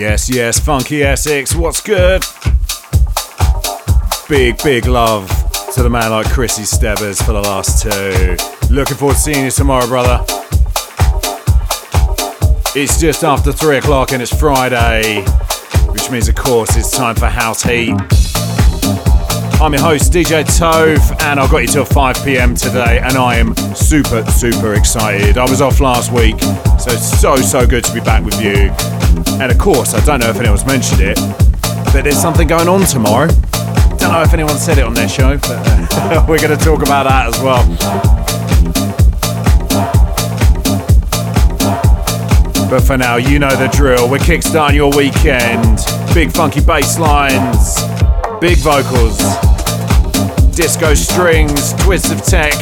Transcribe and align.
Yes, 0.00 0.30
yes, 0.30 0.58
Funky 0.58 1.02
Essex, 1.02 1.54
what's 1.54 1.82
good? 1.82 2.24
Big, 4.30 4.56
big 4.64 4.86
love 4.86 5.28
to 5.74 5.82
the 5.82 5.90
man 5.90 6.10
like 6.10 6.26
Chrissy 6.30 6.62
Stebbers 6.62 7.22
for 7.22 7.32
the 7.32 7.42
last 7.42 7.82
two. 7.82 8.74
Looking 8.74 8.96
forward 8.96 9.16
to 9.16 9.20
seeing 9.20 9.44
you 9.44 9.50
tomorrow, 9.50 9.86
brother. 9.86 10.24
It's 12.74 12.98
just 12.98 13.24
after 13.24 13.52
three 13.52 13.76
o'clock 13.76 14.12
and 14.12 14.22
it's 14.22 14.34
Friday, 14.34 15.22
which 15.90 16.10
means, 16.10 16.28
of 16.28 16.34
course, 16.34 16.74
it's 16.78 16.96
time 16.96 17.14
for 17.14 17.26
House 17.26 17.62
Heat. 17.62 17.94
I'm 19.60 19.74
your 19.74 19.82
host, 19.82 20.14
DJ 20.14 20.44
Tove, 20.44 21.22
and 21.24 21.38
I've 21.38 21.50
got 21.50 21.58
you 21.58 21.68
till 21.68 21.84
5 21.84 22.24
pm 22.24 22.54
today, 22.54 23.00
and 23.02 23.18
I 23.18 23.36
am 23.36 23.54
super, 23.74 24.24
super 24.30 24.72
excited. 24.72 25.36
I 25.36 25.44
was 25.44 25.60
off 25.60 25.78
last 25.78 26.10
week, 26.10 26.40
so 26.80 26.96
so, 26.96 27.36
so 27.36 27.66
good 27.66 27.84
to 27.84 27.92
be 27.92 28.00
back 28.00 28.24
with 28.24 28.40
you. 28.40 28.89
And 29.40 29.50
of 29.50 29.58
course, 29.58 29.94
I 29.94 30.04
don't 30.04 30.20
know 30.20 30.30
if 30.30 30.36
anyone's 30.36 30.66
mentioned 30.66 31.00
it, 31.00 31.16
but 31.92 32.02
there's 32.02 32.20
something 32.20 32.46
going 32.46 32.68
on 32.68 32.84
tomorrow. 32.86 33.28
Don't 33.98 34.12
know 34.12 34.22
if 34.22 34.32
anyone 34.34 34.56
said 34.56 34.78
it 34.78 34.84
on 34.84 34.94
their 34.94 35.08
show, 35.08 35.36
but 35.38 35.58
uh, 35.66 36.24
we're 36.28 36.38
going 36.38 36.56
to 36.56 36.64
talk 36.64 36.82
about 36.82 37.04
that 37.04 37.26
as 37.28 37.40
well. 37.42 37.64
But 42.70 42.80
for 42.80 42.96
now, 42.96 43.16
you 43.16 43.38
know 43.38 43.54
the 43.56 43.66
drill. 43.68 44.08
We're 44.08 44.18
kickstarting 44.18 44.74
your 44.76 44.94
weekend. 44.96 45.80
Big 46.14 46.30
funky 46.30 46.60
bass 46.60 46.98
lines, 46.98 47.74
big 48.40 48.58
vocals, 48.58 49.18
disco 50.54 50.94
strings, 50.94 51.72
twists 51.82 52.12
of 52.12 52.22
tech. 52.22 52.54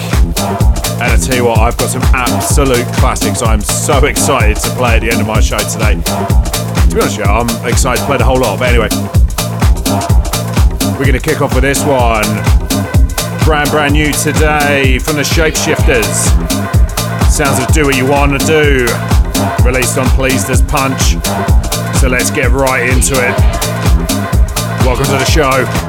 And 1.00 1.12
I 1.12 1.16
tell 1.16 1.36
you 1.36 1.44
what, 1.44 1.60
I've 1.60 1.76
got 1.76 1.90
some 1.90 2.02
absolute 2.12 2.84
classics 2.94 3.40
I'm 3.40 3.60
so 3.60 4.04
excited 4.06 4.56
to 4.56 4.70
play 4.70 4.96
at 4.96 5.02
the 5.02 5.12
end 5.12 5.20
of 5.20 5.28
my 5.28 5.38
show 5.38 5.58
today. 5.58 5.94
To 5.94 6.90
be 6.92 7.00
honest 7.00 7.18
you, 7.18 7.22
I'm 7.22 7.46
excited 7.68 8.00
to 8.00 8.06
play 8.06 8.18
the 8.18 8.24
whole 8.24 8.40
lot. 8.40 8.58
But 8.58 8.74
anyway, 8.74 8.88
we're 10.98 11.06
going 11.06 11.14
to 11.14 11.22
kick 11.22 11.40
off 11.40 11.54
with 11.54 11.62
this 11.62 11.84
one. 11.84 12.26
Brand, 13.44 13.70
brand 13.70 13.94
new 13.94 14.10
today 14.10 14.98
from 14.98 15.14
the 15.14 15.22
Shapeshifters. 15.22 16.34
Sounds 17.30 17.62
of 17.62 17.72
Do 17.72 17.84
What 17.84 17.96
You 17.96 18.06
Want 18.06 18.32
to 18.40 18.44
Do. 18.44 18.86
Released 19.64 19.98
on 19.98 20.06
Pleased 20.18 20.50
as 20.50 20.62
Punch. 20.62 21.14
So 22.00 22.08
let's 22.08 22.32
get 22.32 22.50
right 22.50 22.90
into 22.90 23.14
it. 23.14 23.38
Welcome 24.82 25.04
to 25.04 25.12
the 25.12 25.24
show. 25.26 25.87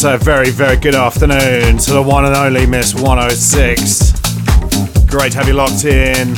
So 0.00 0.14
a 0.14 0.16
very, 0.16 0.48
very 0.48 0.78
good 0.78 0.94
afternoon 0.94 1.76
to 1.76 1.92
the 1.92 2.00
one 2.00 2.24
and 2.24 2.34
only 2.34 2.64
Miss 2.64 2.94
106. 2.94 4.12
Great 5.10 5.32
to 5.32 5.38
have 5.38 5.46
you 5.46 5.52
locked 5.52 5.84
in. 5.84 6.32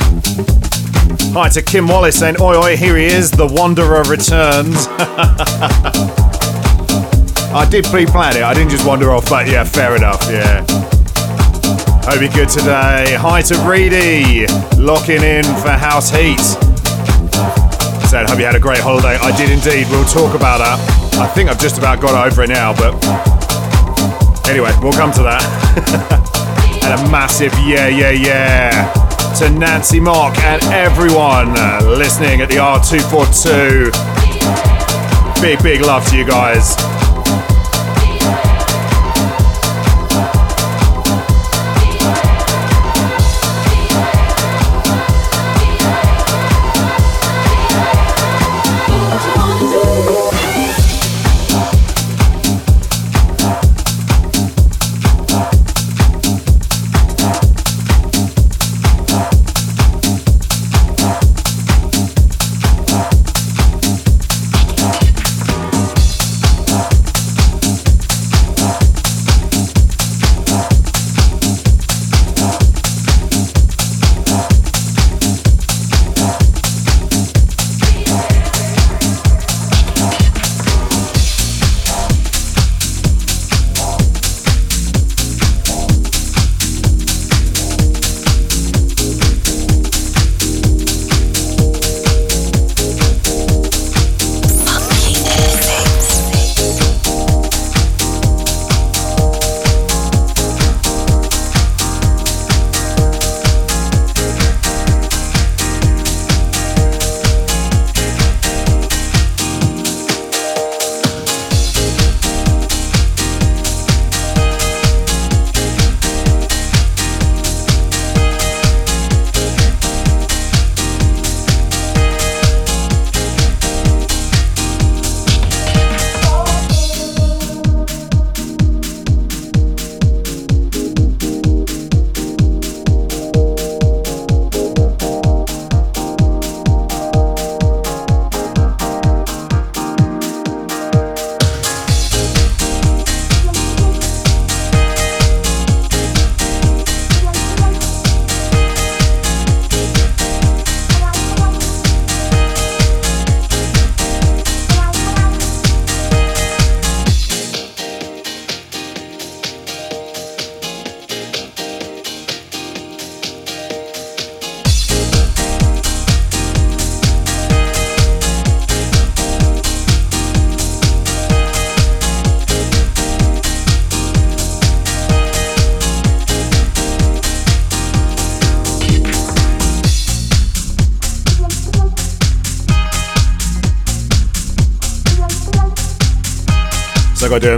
Hi 1.31 1.47
to 1.47 1.61
Kim 1.61 1.87
Wallace 1.87 2.19
saying, 2.19 2.41
Oi, 2.41 2.57
oi, 2.57 2.75
here 2.75 2.97
he 2.97 3.05
is, 3.05 3.31
the 3.31 3.47
Wanderer 3.47 4.03
returns. 4.03 4.87
I 7.55 7.65
did 7.71 7.85
pre 7.85 8.05
plan 8.05 8.35
it, 8.35 8.43
I 8.43 8.53
didn't 8.53 8.71
just 8.71 8.85
wander 8.85 9.11
off, 9.11 9.29
but 9.29 9.47
yeah, 9.47 9.63
fair 9.63 9.95
enough, 9.95 10.21
yeah. 10.29 10.65
Hope 12.03 12.19
you're 12.19 12.33
good 12.33 12.49
today. 12.49 13.15
Hi 13.15 13.41
to 13.43 13.55
Reedy, 13.59 14.45
locking 14.75 15.23
in 15.23 15.45
for 15.63 15.71
House 15.71 16.09
Heat. 16.09 16.43
Said, 18.09 18.27
hope 18.27 18.39
you 18.39 18.45
had 18.45 18.55
a 18.55 18.59
great 18.59 18.81
holiday. 18.81 19.15
I 19.15 19.31
did 19.37 19.49
indeed, 19.49 19.87
we'll 19.89 20.03
talk 20.03 20.35
about 20.35 20.57
that. 20.57 20.79
I 21.17 21.27
think 21.27 21.49
I've 21.49 21.61
just 21.61 21.77
about 21.77 22.01
got 22.01 22.27
over 22.27 22.43
it 22.43 22.49
now, 22.49 22.73
but 22.75 23.32
anyway, 24.47 24.71
we'll 24.81 24.93
come 24.93 25.11
to 25.13 25.23
that. 25.23 25.43
and 26.83 26.99
a 26.99 27.11
massive 27.11 27.53
yeah, 27.65 27.87
yeah, 27.87 28.11
yeah 28.11 29.03
to 29.37 29.49
Nancy 29.49 29.99
Mark 29.99 30.37
and 30.39 30.61
everyone 30.65 31.53
listening 31.97 32.41
at 32.41 32.49
the 32.49 32.57
R242. 32.57 33.91
Big, 35.41 35.63
big 35.63 35.81
love 35.81 36.07
to 36.09 36.17
you 36.17 36.25
guys. 36.25 36.75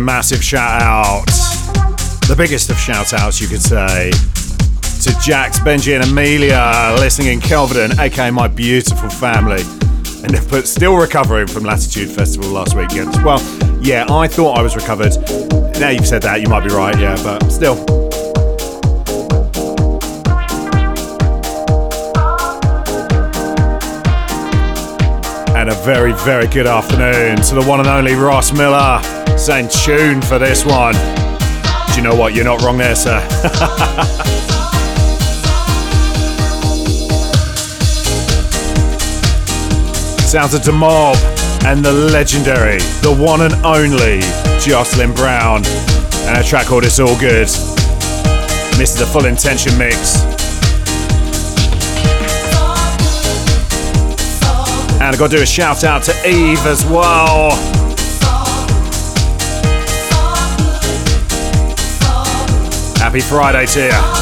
Massive 0.06 0.44
shout 0.44 0.84
out, 0.84 1.26
the 2.28 2.36
biggest 2.38 2.70
of 2.70 2.78
shout 2.78 3.12
outs, 3.14 3.42
you 3.42 3.48
could 3.48 3.62
say, 3.62 4.12
to 5.02 5.20
Jax, 5.20 5.60
Benji, 5.60 5.96
and 5.96 6.04
Amelia 6.04 6.96
listening 7.00 7.30
in 7.30 7.40
Kelvedon, 7.40 7.98
aka 7.98 8.30
my 8.30 8.48
beautiful 8.48 9.10
family. 9.10 9.64
And 10.24 10.40
but 10.50 10.68
still 10.68 10.96
recovering 10.96 11.48
from 11.48 11.64
Latitude 11.64 12.10
Festival 12.10 12.50
last 12.50 12.76
weekend. 12.76 13.16
Well, 13.24 13.42
yeah, 13.82 14.06
I 14.10 14.28
thought 14.28 14.58
I 14.58 14.62
was 14.62 14.76
recovered. 14.76 15.16
Now 15.80 15.90
you've 15.90 16.08
said 16.08 16.22
that, 16.22 16.40
you 16.40 16.48
might 16.48 16.64
be 16.68 16.74
right, 16.74 16.98
yeah, 17.00 17.16
but 17.24 17.50
still, 17.50 17.76
and 25.68 25.74
a 25.74 25.84
very, 25.84 26.14
very 26.14 26.46
good 26.46 26.68
afternoon 26.68 27.38
to 27.38 27.56
the 27.56 27.64
one 27.66 27.80
and 27.80 27.90
only 27.90 28.14
Ross 28.14 28.52
Miller 28.52 29.02
saying 29.36 29.68
tune 29.70 30.22
for 30.22 30.38
this 30.38 30.64
one. 30.64 30.94
Do 30.94 31.96
you 31.96 32.04
know 32.04 32.14
what? 32.14 32.36
You're 32.36 32.46
not 32.46 32.62
wrong 32.62 32.78
there, 32.78 32.94
sir. 32.94 33.20
Sounds 40.28 40.54
of 40.54 40.62
Da 40.62 40.72
Mob 40.72 41.18
and 41.66 41.84
the 41.84 41.92
legendary, 41.92 42.78
the 43.02 43.16
one 43.18 43.42
and 43.42 43.56
only 43.66 44.20
Jocelyn 44.60 45.16
Brown, 45.16 45.66
and 46.28 46.38
a 46.38 46.44
track 46.44 46.68
called 46.68 46.84
It's 46.84 47.00
All 47.00 47.18
Good. 47.20 47.48
This 48.78 48.94
is 48.94 49.00
the 49.00 49.08
full 49.08 49.26
intention 49.26 49.76
mix. 49.80 50.35
And 55.06 55.14
I've 55.14 55.20
got 55.20 55.30
to 55.30 55.38
do 55.38 55.44
a 55.44 55.46
shout 55.46 55.84
out 55.84 56.02
to 56.06 56.28
Eve 56.28 56.66
as 56.66 56.84
well. 56.84 57.52
Happy 62.98 63.20
Friday 63.20 63.68
to 63.68 63.86
you. 63.86 64.15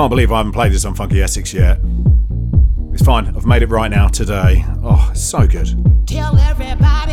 Can't 0.00 0.08
believe 0.08 0.32
I 0.32 0.38
haven't 0.38 0.52
played 0.52 0.72
this 0.72 0.86
on 0.86 0.94
Funky 0.94 1.20
Essex 1.20 1.52
yet. 1.52 1.78
It's 2.94 3.02
fine, 3.02 3.26
I've 3.36 3.44
made 3.44 3.60
it 3.60 3.68
right 3.68 3.90
now 3.90 4.08
today. 4.08 4.64
Oh, 4.82 5.12
so 5.14 5.46
good. 5.46 5.68
Tell 6.06 6.38
everybody 6.38 7.09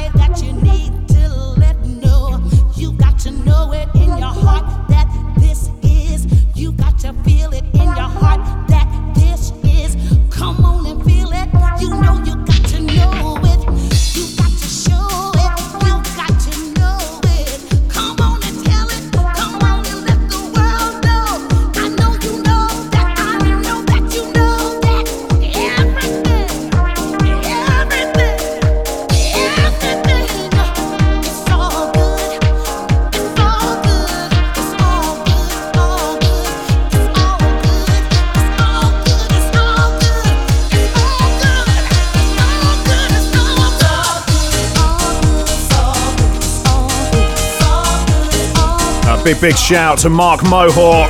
Big, 49.27 49.41
big 49.41 49.57
shout 49.57 49.97
to 49.97 50.09
Mark 50.09 50.41
Mohawk. 50.43 51.09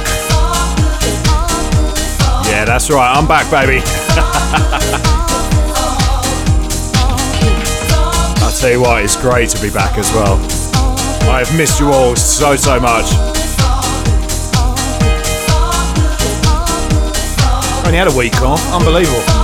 Yeah, 2.48 2.66
that's 2.66 2.90
right. 2.90 3.16
I'm 3.16 3.28
back, 3.28 3.46
baby. 3.52 3.80
I'll 8.42 8.52
tell 8.60 8.72
you 8.72 8.82
what, 8.82 9.04
it's 9.04 9.16
great 9.16 9.50
to 9.50 9.62
be 9.62 9.70
back 9.70 10.00
as 10.00 10.12
well. 10.14 10.38
I 11.30 11.44
have 11.46 11.56
missed 11.56 11.80
you 11.80 11.90
all 11.90 12.16
so, 12.16 12.56
so 12.56 12.80
much. 12.80 13.06
Only 17.86 18.00
had 18.00 18.08
a 18.12 18.18
week 18.18 18.42
off. 18.42 18.66
Unbelievable. 18.74 19.37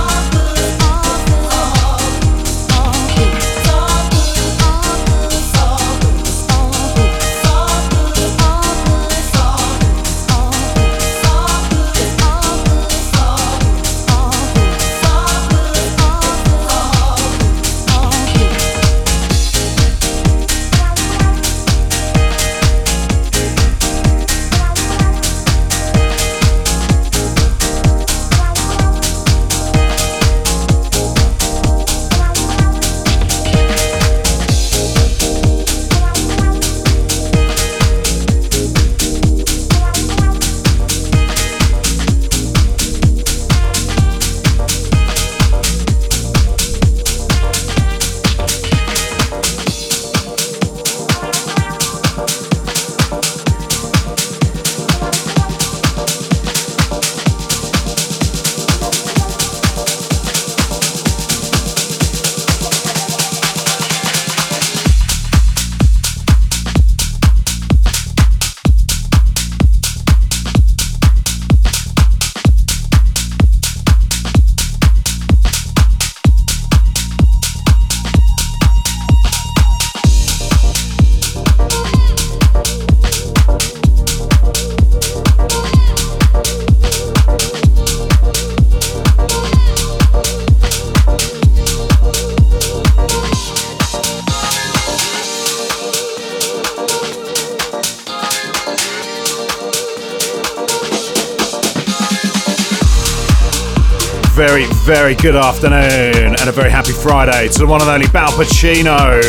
Very, 105.04 105.16
good 105.16 105.36
afternoon 105.36 106.34
and 106.40 106.48
a 106.48 106.52
very 106.52 106.70
happy 106.70 106.92
Friday 106.92 107.46
to 107.46 107.58
the 107.58 107.66
one 107.66 107.82
and 107.82 107.90
only 107.90 108.06
Bal 108.06 108.30
Pacino. 108.30 109.20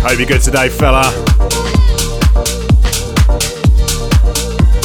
Hope 0.00 0.18
you're 0.18 0.26
good 0.26 0.40
today, 0.40 0.70
fella. 0.70 1.04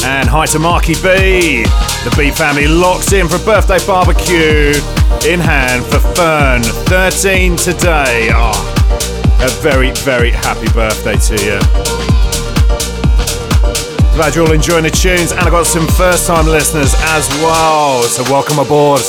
And 0.04 0.28
hi 0.28 0.44
to 0.52 0.58
Marky 0.58 0.92
B. 0.96 1.62
The 2.04 2.14
B 2.14 2.30
family 2.30 2.66
locks 2.66 3.14
in 3.14 3.26
for 3.26 3.36
a 3.36 3.44
birthday 3.46 3.78
barbecue 3.86 4.74
in 5.26 5.40
hand 5.40 5.82
for 5.86 5.98
Fern, 6.12 6.62
13 6.62 7.56
today. 7.56 8.28
Oh, 8.34 8.52
a 9.40 9.48
very, 9.62 9.92
very 10.04 10.30
happy 10.30 10.70
birthday 10.74 11.16
to 11.16 11.42
you. 11.42 11.58
Glad 14.14 14.34
you're 14.34 14.44
all 14.44 14.52
enjoying 14.52 14.84
the 14.84 14.90
tunes, 14.90 15.32
and 15.32 15.40
I've 15.40 15.52
got 15.52 15.64
some 15.64 15.88
first 15.88 16.26
time 16.26 16.44
listeners 16.44 16.92
as 16.98 17.26
well, 17.40 18.02
so 18.02 18.22
welcome 18.24 18.58
aboard. 18.58 19.00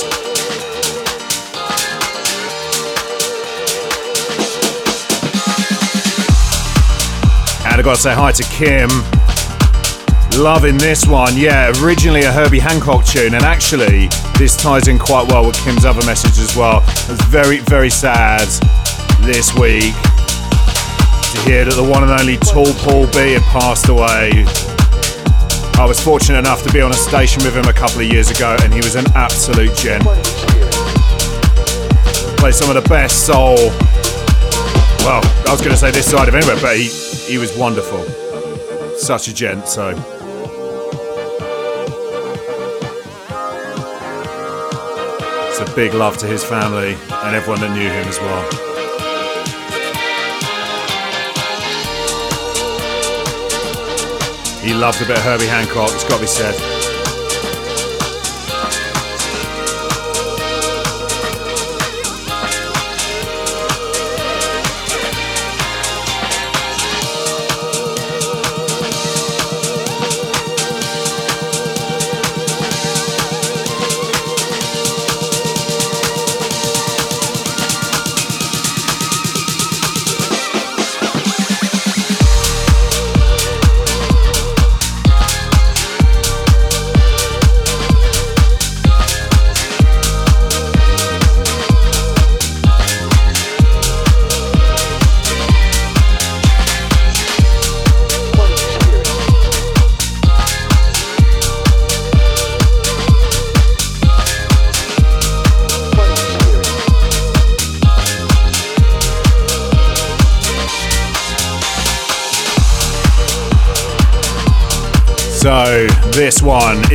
And 7.85 7.91
I 7.91 7.93
got 7.93 7.97
to 7.97 8.01
say 8.01 8.15
hi 8.15 8.31
to 8.31 8.43
Kim. 8.49 8.89
Loving 10.41 10.75
this 10.79 11.05
one, 11.05 11.37
yeah. 11.37 11.71
Originally 11.83 12.23
a 12.23 12.31
Herbie 12.31 12.57
Hancock 12.57 13.05
tune, 13.05 13.35
and 13.35 13.43
actually, 13.43 14.07
this 14.39 14.57
ties 14.57 14.87
in 14.87 14.97
quite 14.97 15.27
well 15.27 15.45
with 15.45 15.55
Kim's 15.63 15.85
other 15.85 16.03
message 16.03 16.39
as 16.39 16.55
well. 16.57 16.81
It's 16.87 17.23
very, 17.25 17.59
very 17.59 17.91
sad 17.91 18.47
this 19.21 19.53
week 19.53 19.93
to 19.93 21.37
hear 21.45 21.63
that 21.65 21.75
the 21.77 21.85
one 21.87 22.01
and 22.01 22.11
only 22.11 22.37
Tall 22.37 22.73
Paul 22.81 23.05
B 23.13 23.37
had 23.37 23.43
passed 23.53 23.87
away. 23.87 24.31
I 25.77 25.85
was 25.85 25.99
fortunate 25.99 26.39
enough 26.39 26.63
to 26.63 26.73
be 26.73 26.81
on 26.81 26.89
a 26.89 26.97
station 26.97 27.43
with 27.43 27.55
him 27.55 27.65
a 27.65 27.73
couple 27.73 28.01
of 28.01 28.07
years 28.07 28.31
ago, 28.31 28.57
and 28.63 28.73
he 28.73 28.79
was 28.79 28.95
an 28.95 29.05
absolute 29.13 29.75
gent. 29.77 30.03
Played 32.41 32.55
some 32.55 32.75
of 32.75 32.81
the 32.81 32.87
best 32.89 33.27
soul. 33.27 33.69
Well, 35.05 35.21
I 35.45 35.51
was 35.51 35.61
going 35.61 35.73
to 35.73 35.77
say 35.77 35.91
this 35.91 36.09
side 36.09 36.27
of 36.27 36.33
anywhere, 36.33 36.57
but 36.59 36.77
he, 36.77 36.89
he 37.27 37.37
was 37.37 37.55
wonderful. 37.57 38.03
Such 38.97 39.27
a 39.27 39.33
gent, 39.33 39.67
so. 39.67 39.89
It's 45.49 45.59
a 45.59 45.75
big 45.75 45.93
love 45.93 46.17
to 46.17 46.27
his 46.27 46.43
family 46.43 46.93
and 46.93 47.35
everyone 47.35 47.61
that 47.61 47.71
knew 47.71 47.89
him 47.89 48.07
as 48.07 48.19
well. 48.19 48.43
He 54.61 54.73
loved 54.73 55.01
a 55.01 55.05
bit 55.05 55.17
of 55.17 55.23
Herbie 55.23 55.45
Hancock, 55.45 55.91
it's 55.93 56.03
got 56.03 56.15
to 56.15 56.21
be 56.21 56.27
said. 56.27 56.94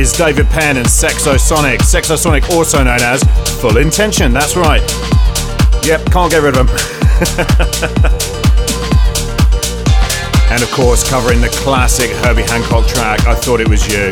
Is 0.01 0.11
David 0.13 0.47
Penn 0.49 0.77
and 0.77 0.89
Sex-O-Sonique. 0.89 1.83
Sex-O-Sonique, 1.83 2.49
also 2.49 2.83
known 2.83 3.01
as 3.01 3.21
Full 3.61 3.77
Intention, 3.77 4.33
that's 4.33 4.55
right. 4.55 4.81
Yep, 5.85 6.05
can't 6.11 6.31
get 6.31 6.41
rid 6.41 6.57
of 6.57 6.65
them. 6.65 6.75
and 10.49 10.63
of 10.63 10.71
course, 10.71 11.07
covering 11.07 11.39
the 11.39 11.49
classic 11.61 12.09
Herbie 12.25 12.41
Hancock 12.41 12.87
track, 12.87 13.27
I 13.27 13.35
Thought 13.35 13.61
It 13.61 13.69
Was 13.69 13.87
You. 13.93 14.09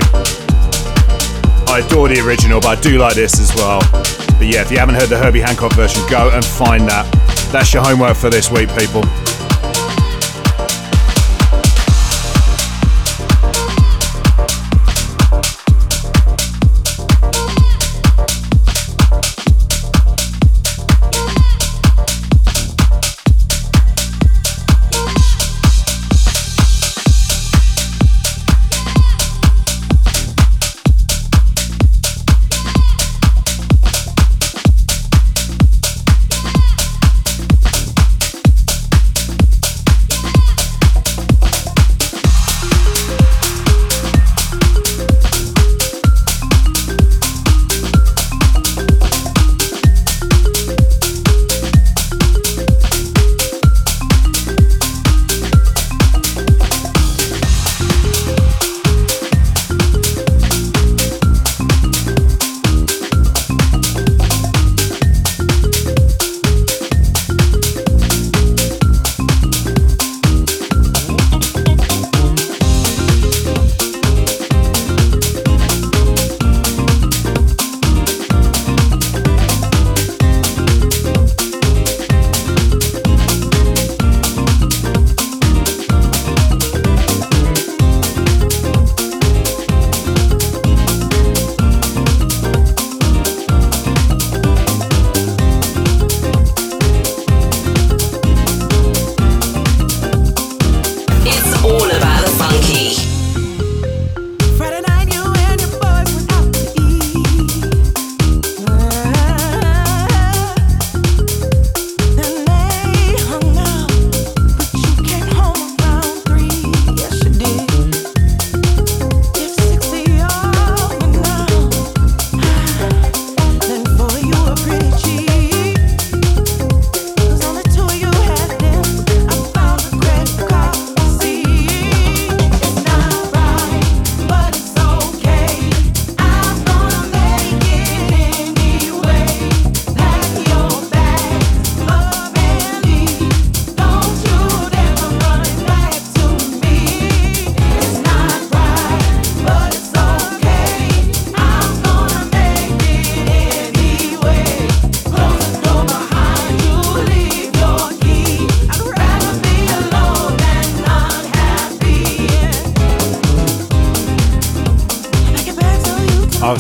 I 1.73 1.81
adore 1.83 2.07
the 2.07 2.21
original, 2.23 2.61
but 2.61 2.77
I 2.77 2.81
do 2.81 2.99
like 2.99 3.15
this 3.15 3.39
as 3.39 3.55
well. 3.55 3.79
But 4.37 4.45
yeah, 4.45 4.61
if 4.61 4.69
you 4.69 4.77
haven't 4.77 4.93
heard 4.93 5.09
the 5.09 5.17
Herbie 5.17 5.41
Hancock 5.41 5.73
version, 5.73 6.03
go 6.07 6.29
and 6.31 6.45
find 6.45 6.87
that. 6.87 7.09
That's 7.51 7.73
your 7.73 7.83
homework 7.83 8.15
for 8.15 8.29
this 8.29 8.51
week, 8.51 8.69
people. 8.77 9.01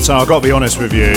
So 0.09 0.15
I've 0.15 0.27
got 0.27 0.39
to 0.39 0.43
be 0.43 0.51
honest 0.51 0.79
with 0.79 0.91
you. 0.91 1.13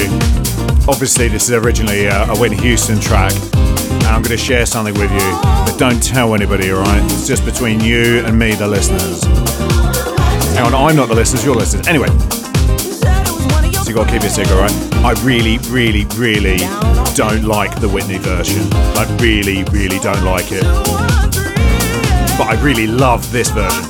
Obviously, 0.86 1.26
this 1.26 1.44
is 1.44 1.52
originally 1.52 2.04
a, 2.04 2.24
a 2.24 2.38
Whitney 2.38 2.58
Houston 2.58 3.00
track, 3.00 3.32
and 3.32 4.02
I'm 4.04 4.20
going 4.20 4.36
to 4.36 4.36
share 4.36 4.66
something 4.66 4.92
with 4.92 5.10
you, 5.10 5.30
but 5.40 5.78
don't 5.78 6.02
tell 6.02 6.34
anybody, 6.34 6.70
alright? 6.72 7.02
It's 7.04 7.26
just 7.26 7.42
between 7.46 7.80
you 7.80 8.18
and 8.26 8.38
me, 8.38 8.52
the 8.52 8.68
listeners. 8.68 9.24
Hang 10.54 10.66
on, 10.66 10.74
I'm 10.74 10.94
not 10.94 11.08
the 11.08 11.14
listeners, 11.14 11.42
you're 11.42 11.54
listeners. 11.54 11.88
Anyway, 11.88 12.08
so 13.72 13.88
you 13.88 13.94
got 13.94 14.08
to 14.08 14.12
keep 14.12 14.24
it 14.24 14.30
secret, 14.30 14.52
right? 14.52 14.94
I 15.02 15.14
really, 15.24 15.56
really, 15.70 16.04
really 16.16 16.58
don't 17.14 17.44
like 17.44 17.80
the 17.80 17.88
Whitney 17.88 18.18
version. 18.18 18.60
I 18.74 19.06
really, 19.22 19.64
really 19.72 20.00
don't 20.00 20.22
like 20.22 20.52
it. 20.52 20.64
But 22.36 22.46
I 22.46 22.60
really 22.62 22.88
love 22.88 23.32
this 23.32 23.48
version. 23.48 23.88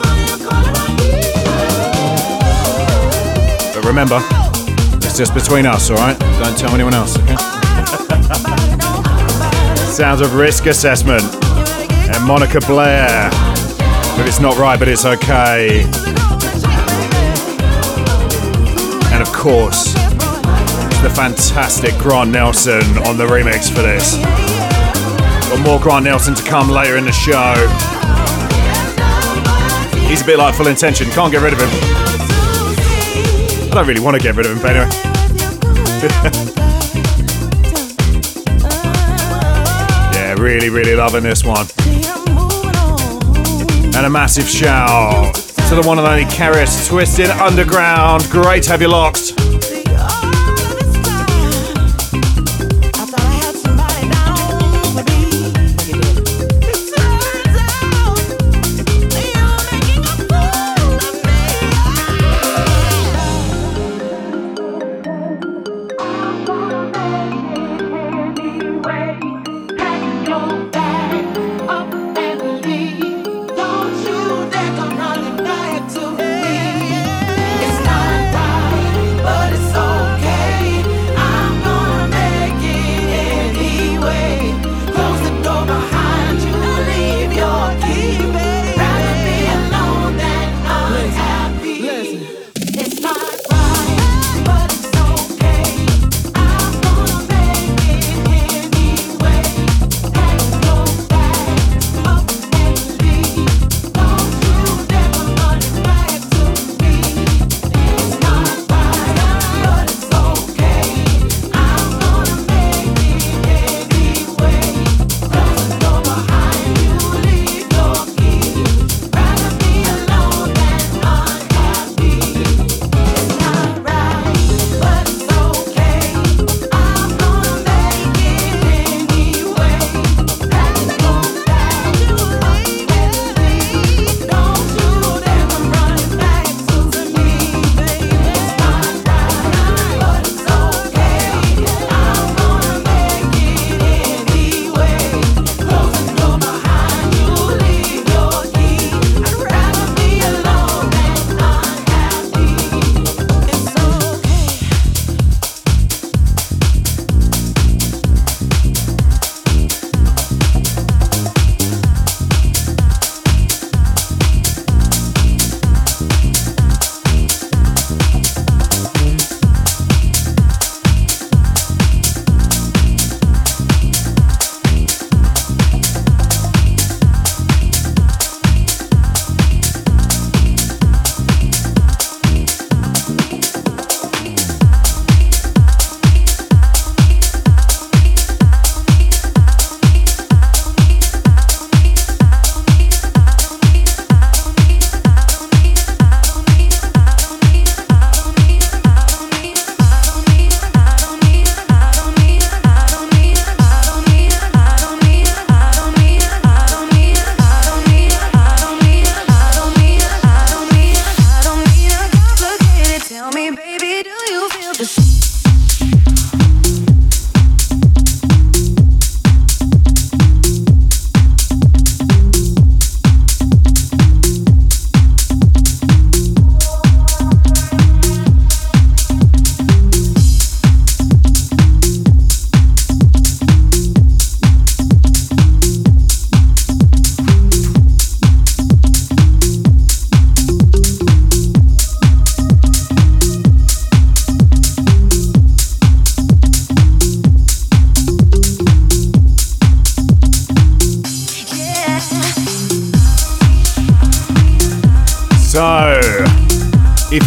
But 3.74 3.84
remember, 3.84 4.41
it's 5.12 5.18
just 5.18 5.34
between 5.34 5.66
us, 5.66 5.90
alright? 5.90 6.18
Don't 6.18 6.56
tell 6.56 6.72
anyone 6.74 6.94
else, 6.94 7.18
okay? 7.18 7.36
Sounds 9.92 10.22
of 10.22 10.36
risk 10.36 10.64
assessment 10.64 11.22
and 11.22 12.24
Monica 12.24 12.60
Blaire. 12.60 13.30
But 14.16 14.26
it's 14.26 14.40
not 14.40 14.56
right, 14.56 14.78
but 14.78 14.88
it's 14.88 15.04
okay. 15.04 15.82
And 19.12 19.20
of 19.20 19.30
course, 19.34 19.92
the 21.02 21.12
fantastic 21.14 21.92
Grant 21.98 22.30
Nelson 22.30 22.80
on 23.06 23.18
the 23.18 23.26
remix 23.26 23.68
for 23.68 23.82
this. 23.82 24.16
Got 25.50 25.60
more 25.60 25.78
Grant 25.78 26.06
Nelson 26.06 26.34
to 26.36 26.42
come 26.42 26.70
later 26.70 26.96
in 26.96 27.04
the 27.04 27.12
show. 27.12 27.52
He's 30.08 30.22
a 30.22 30.24
bit 30.24 30.38
like 30.38 30.54
full 30.54 30.68
intention, 30.68 31.10
can't 31.10 31.30
get 31.30 31.42
rid 31.42 31.52
of 31.52 31.58
him. 31.58 32.21
I 33.72 33.74
don't 33.74 33.86
really 33.86 34.02
want 34.02 34.18
to 34.18 34.22
get 34.22 34.36
rid 34.36 34.44
of 34.44 34.52
him, 34.52 34.60
but 34.60 34.76
anyway. 34.76 34.84
yeah, 40.14 40.34
really, 40.34 40.68
really 40.68 40.94
loving 40.94 41.22
this 41.22 41.42
one. 41.42 41.66
And 43.96 44.04
a 44.04 44.10
massive 44.10 44.46
shout 44.46 45.34
to 45.34 45.74
the 45.74 45.82
one 45.86 45.98
and 45.98 46.06
only 46.06 46.24
Keris 46.24 46.86
Twisted 46.86 47.30
Underground. 47.30 48.28
Great 48.28 48.64
to 48.64 48.72
have 48.72 48.82
you 48.82 48.88
locked. 48.88 49.32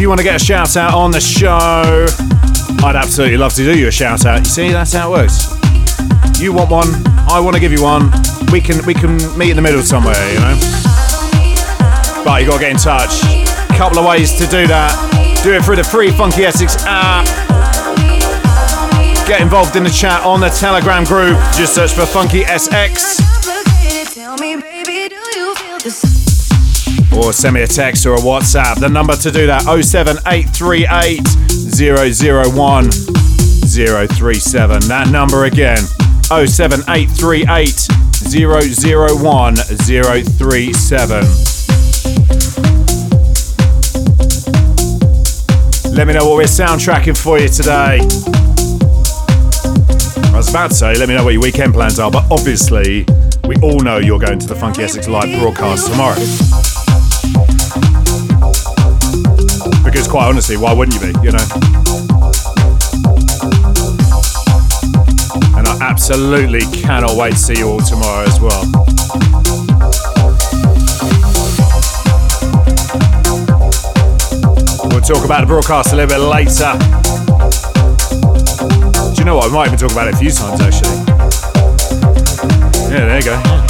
You 0.05 0.09
want 0.09 0.19
to 0.19 0.23
get 0.23 0.39
a 0.39 0.45
shout 0.45 0.77
out 0.77 0.93
on 0.93 1.09
the 1.09 1.19
show, 1.19 2.05
I'd 2.85 2.95
absolutely 2.95 3.37
love 3.37 3.55
to 3.55 3.63
do 3.63 3.75
you 3.75 3.87
a 3.87 3.91
shout 3.91 4.23
out. 4.23 4.37
You 4.37 4.45
see, 4.45 4.71
that's 4.71 4.93
how 4.93 5.11
it 5.11 5.17
works. 5.17 5.49
You 6.39 6.53
want 6.53 6.69
one, 6.69 6.87
I 7.27 7.39
want 7.39 7.55
to 7.55 7.59
give 7.59 7.71
you 7.71 7.81
one. 7.81 8.11
We 8.51 8.61
can 8.61 8.85
we 8.85 8.93
can 8.93 9.17
meet 9.35 9.49
in 9.49 9.55
the 9.55 9.63
middle 9.63 9.81
somewhere, 9.81 10.13
you 10.31 10.39
know. 10.41 10.53
But 12.23 12.39
you 12.39 12.47
got 12.47 12.57
to 12.57 12.59
get 12.59 12.69
in 12.69 12.77
touch. 12.77 13.19
Couple 13.79 13.97
of 13.97 14.05
ways 14.05 14.33
to 14.33 14.45
do 14.45 14.67
that. 14.67 14.93
Do 15.43 15.55
it 15.55 15.65
through 15.65 15.77
the 15.77 15.83
free 15.83 16.11
Funky 16.11 16.45
Essex 16.45 16.75
app. 16.85 17.25
Get 19.27 19.41
involved 19.41 19.75
in 19.75 19.81
the 19.81 19.89
chat 19.89 20.23
on 20.23 20.39
the 20.39 20.49
Telegram 20.49 21.03
group. 21.03 21.35
Just 21.57 21.73
search 21.73 21.93
for 21.93 22.05
Funky 22.05 22.43
SX. 22.43 23.25
Or 27.15 27.31
send 27.31 27.53
me 27.55 27.61
a 27.61 27.67
text 27.67 28.05
or 28.05 28.13
a 28.13 28.19
WhatsApp. 28.19 28.79
The 28.79 28.89
number 28.89 29.15
to 29.15 29.31
do 29.31 29.47
that 29.47 29.63
07838 29.63 31.21
001 31.75 32.91
037. 33.65 34.87
That 34.87 35.09
number 35.09 35.45
again 35.45 35.79
07838 36.27 37.87
001 38.25 39.55
037. 39.55 41.23
Let 45.95 46.07
me 46.07 46.13
know 46.13 46.25
what 46.25 46.35
we're 46.35 46.43
soundtracking 46.43 47.17
for 47.17 47.39
you 47.39 47.47
today. 47.47 48.01
I 50.33 50.37
was 50.37 50.49
about 50.49 50.71
to 50.71 50.75
say, 50.75 50.97
let 50.97 51.07
me 51.07 51.15
know 51.15 51.23
what 51.23 51.31
your 51.31 51.41
weekend 51.41 51.73
plans 51.73 51.99
are, 51.99 52.11
but 52.11 52.25
obviously, 52.29 53.05
we 53.47 53.55
all 53.63 53.79
know 53.79 53.99
you're 53.99 54.19
going 54.19 54.39
to 54.39 54.47
the 54.47 54.55
Funky 54.55 54.83
Essex 54.83 55.07
live 55.07 55.39
broadcast 55.39 55.89
tomorrow. 55.89 56.64
Because 59.95 60.09
quite 60.09 60.27
honestly, 60.27 60.57
why 60.57 60.73
wouldn't 60.73 60.93
you 60.93 60.99
be, 60.99 61.17
you 61.23 61.31
know? 61.31 61.47
And 65.55 65.65
I 65.65 65.77
absolutely 65.79 66.65
cannot 66.81 67.15
wait 67.15 67.31
to 67.31 67.37
see 67.37 67.59
you 67.59 67.69
all 67.69 67.79
tomorrow 67.79 68.25
as 68.25 68.37
well. 68.41 68.61
We'll 74.89 74.99
talk 74.99 75.23
about 75.23 75.39
the 75.39 75.47
broadcast 75.47 75.93
a 75.93 75.95
little 75.95 76.09
bit 76.09 76.25
later. 76.25 76.73
Do 79.13 79.17
you 79.17 79.23
know 79.23 79.37
what? 79.37 79.49
I 79.49 79.53
might 79.53 79.67
even 79.67 79.79
talk 79.79 79.93
about 79.93 80.09
it 80.09 80.15
a 80.15 80.17
few 80.17 80.29
times 80.29 80.59
actually. 80.59 80.89
Yeah, 82.91 83.05
there 83.05 83.17
you 83.19 83.23
go. 83.23 83.64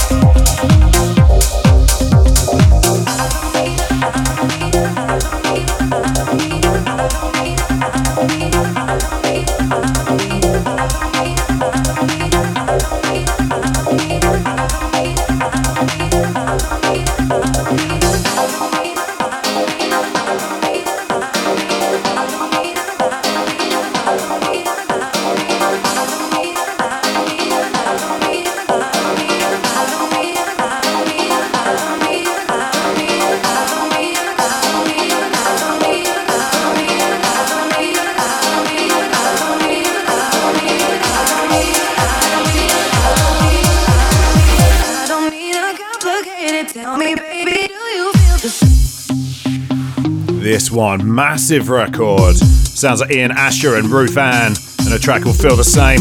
One, 50.76 51.16
massive 51.16 51.70
record. 51.70 52.36
Sounds 52.36 53.00
like 53.00 53.12
Ian 53.12 53.32
Asher 53.32 53.76
and 53.76 53.88
RuthAnne, 53.88 54.86
and 54.86 54.94
a 54.94 55.00
track 55.00 55.24
will 55.24 55.32
feel 55.32 55.56
the 55.56 55.64
same. 55.64 56.00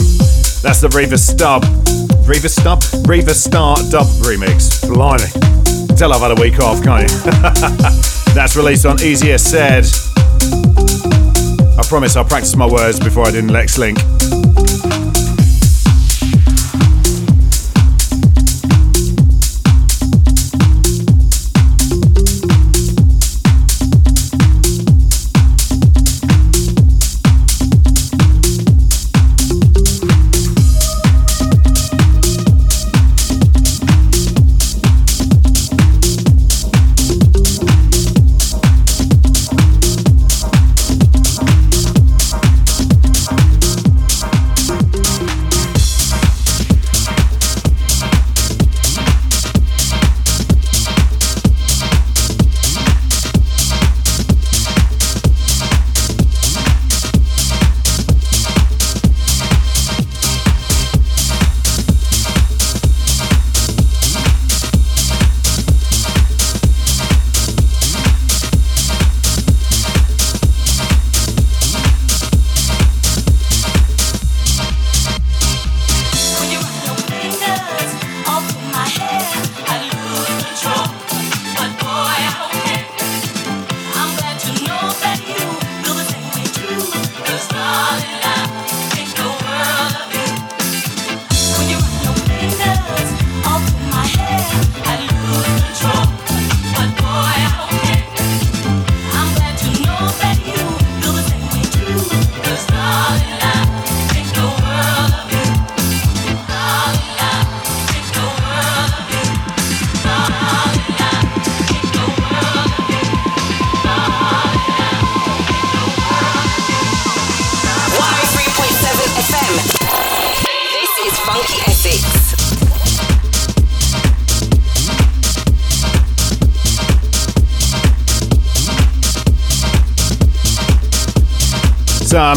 That's 0.63 0.81
the 0.81 0.89
Reva 0.89 1.17
Stub. 1.17 1.63
Reva 2.27 2.49
Stub? 2.49 2.83
Riva 3.07 3.35
Starr 3.35 3.77
Dub 3.93 4.07
remix. 4.27 4.83
Blimey. 4.83 5.97
Tell 5.97 6.13
I've 6.13 6.21
had 6.21 6.37
a 6.37 6.41
week 6.41 6.59
off, 6.59 6.83
can't 6.83 7.09
you? 7.09 7.19
That's 8.35 8.57
released 8.57 8.85
on 8.85 9.01
Easier 9.01 9.39
Said. 9.39 9.87
I 11.79 11.85
promise 11.89 12.17
I'll 12.17 12.25
practice 12.25 12.57
my 12.57 12.67
words 12.67 12.99
before 12.99 13.29
I 13.29 13.31
do 13.31 13.43
Lex 13.43 13.79
Link. 13.79 13.99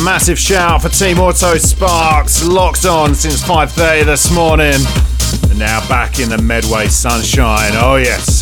Massive 0.07 0.39
shout 0.39 0.81
for 0.81 0.87
Team 0.87 1.19
Auto 1.19 1.57
Sparks, 1.57 2.41
locked 2.47 2.85
on 2.85 3.13
since 3.13 3.43
5:30 3.43 4.05
this 4.05 4.31
morning, 4.31 4.79
and 5.49 5.59
now 5.59 5.85
back 5.89 6.21
in 6.21 6.29
the 6.29 6.37
Medway 6.37 6.87
sunshine. 6.87 7.73
Oh 7.73 7.97
yes. 7.97 8.36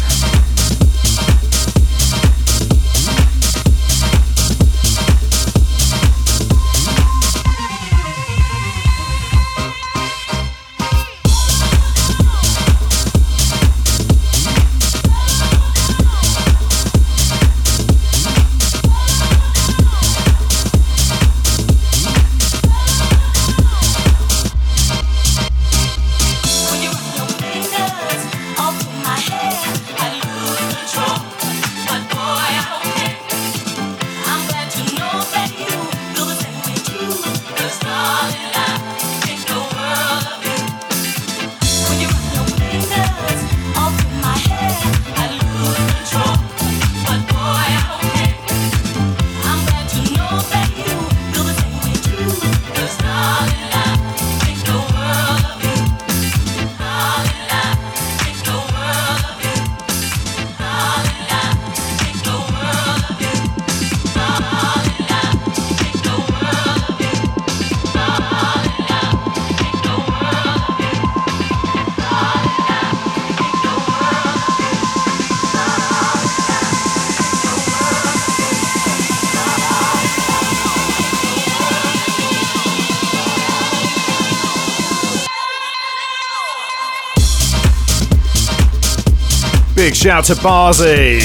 Shout 90.06 90.24
to 90.24 90.36
Barzy. 90.36 91.20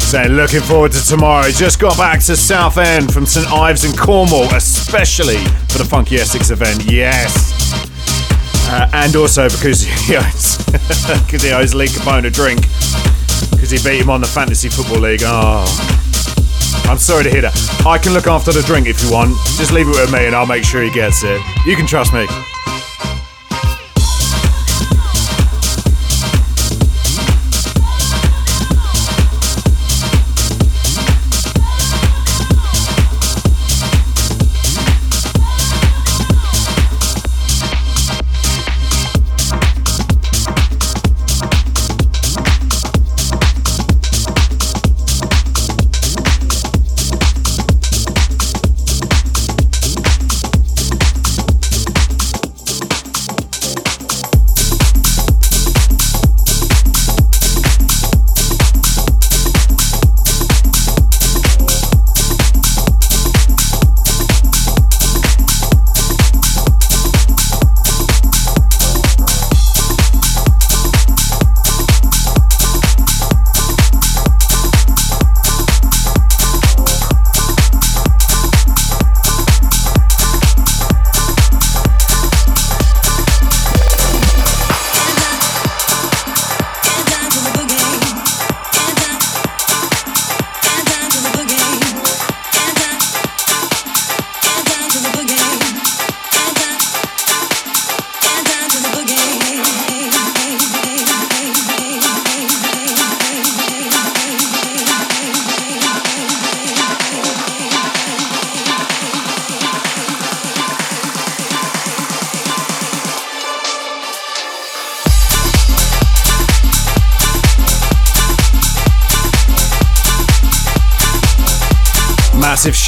Saying 0.00 0.32
looking 0.32 0.62
forward 0.62 0.92
to 0.92 1.06
tomorrow. 1.06 1.50
Just 1.50 1.78
got 1.78 1.98
back 1.98 2.20
to 2.20 2.38
Southend 2.38 3.12
from 3.12 3.26
St 3.26 3.46
Ives 3.52 3.84
in 3.84 3.94
Cornwall, 3.94 4.44
especially 4.54 5.36
for 5.68 5.76
the 5.76 5.84
Funky 5.84 6.16
Essex 6.16 6.48
event. 6.48 6.90
Yes. 6.90 7.52
Uh, 8.66 8.88
and 8.94 9.14
also 9.14 9.50
because 9.50 9.82
he 10.06 10.16
owes, 10.16 10.56
because 11.26 11.42
he 11.42 11.52
owes 11.52 11.74
Lee 11.74 11.88
Capone 11.88 12.24
a 12.24 12.30
drink 12.30 12.62
because 13.50 13.70
he 13.70 13.76
beat 13.86 14.00
him 14.00 14.08
on 14.08 14.22
the 14.22 14.26
Fantasy 14.26 14.70
Football 14.70 15.00
League. 15.00 15.20
Oh, 15.24 15.66
I'm 16.88 16.96
sorry 16.96 17.24
to 17.24 17.30
hear 17.30 17.42
that. 17.42 17.82
I 17.84 17.98
can 17.98 18.14
look 18.14 18.26
after 18.26 18.52
the 18.52 18.62
drink 18.62 18.86
if 18.86 19.04
you 19.04 19.12
want. 19.12 19.36
Just 19.58 19.70
leave 19.70 19.86
it 19.86 19.90
with 19.90 20.10
me 20.10 20.24
and 20.24 20.34
I'll 20.34 20.46
make 20.46 20.64
sure 20.64 20.82
he 20.82 20.90
gets 20.90 21.24
it. 21.24 21.42
You 21.66 21.76
can 21.76 21.86
trust 21.86 22.14
me. 22.14 22.26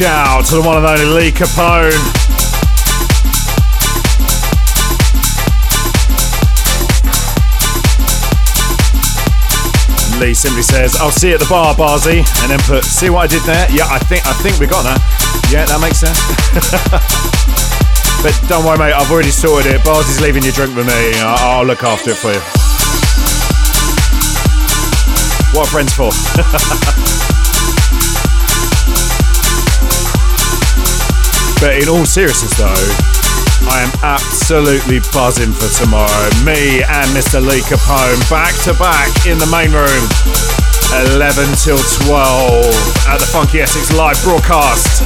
Shout 0.00 0.46
to 0.46 0.54
the 0.54 0.62
one 0.62 0.78
and 0.78 0.86
only 0.86 1.04
Lee 1.04 1.30
Capone. 1.30 1.92
Lee 10.18 10.32
simply 10.32 10.62
says, 10.62 10.96
"I'll 10.96 11.10
see 11.10 11.28
you 11.28 11.34
at 11.34 11.40
the 11.40 11.46
bar, 11.50 11.74
Barzy," 11.74 12.24
and 12.40 12.50
then 12.50 12.58
put, 12.60 12.86
"See 12.86 13.10
what 13.10 13.24
I 13.24 13.26
did 13.26 13.42
there? 13.42 13.66
Yeah, 13.70 13.88
I 13.90 13.98
think 13.98 14.26
I 14.26 14.32
think 14.40 14.58
we 14.58 14.66
got 14.66 14.84
that. 14.84 15.02
Yeah, 15.50 15.66
that 15.66 15.80
makes 15.84 16.00
sense." 16.00 16.16
but 18.24 18.32
don't 18.48 18.64
worry, 18.64 18.78
mate. 18.78 18.94
I've 18.94 19.10
already 19.10 19.30
sorted 19.30 19.70
it. 19.70 19.82
Barzy's 19.82 20.22
leaving 20.22 20.44
your 20.44 20.52
drink 20.52 20.74
with 20.74 20.86
me. 20.86 21.12
I'll, 21.20 21.60
I'll 21.60 21.66
look 21.66 21.84
after 21.84 22.12
it 22.12 22.16
for 22.16 22.32
you. 22.32 22.40
What 25.52 25.68
friends 25.68 25.92
for? 25.92 26.10
But 31.60 31.76
in 31.76 31.88
all 31.92 32.06
seriousness, 32.06 32.56
though, 32.56 32.88
I 33.68 33.84
am 33.84 33.92
absolutely 34.02 35.00
buzzing 35.12 35.52
for 35.52 35.68
tomorrow. 35.68 36.28
Me 36.40 36.80
and 36.80 37.04
Mr. 37.12 37.36
Lee 37.36 37.60
Capone 37.60 38.16
back 38.32 38.56
to 38.64 38.72
back 38.80 39.12
in 39.28 39.36
the 39.36 39.44
main 39.52 39.68
room, 39.68 40.04
11 41.12 41.44
till 41.60 41.76
12 42.08 42.64
at 43.12 43.20
the 43.20 43.28
Funky 43.28 43.60
Essex 43.60 43.92
live 43.92 44.16
broadcast 44.24 45.04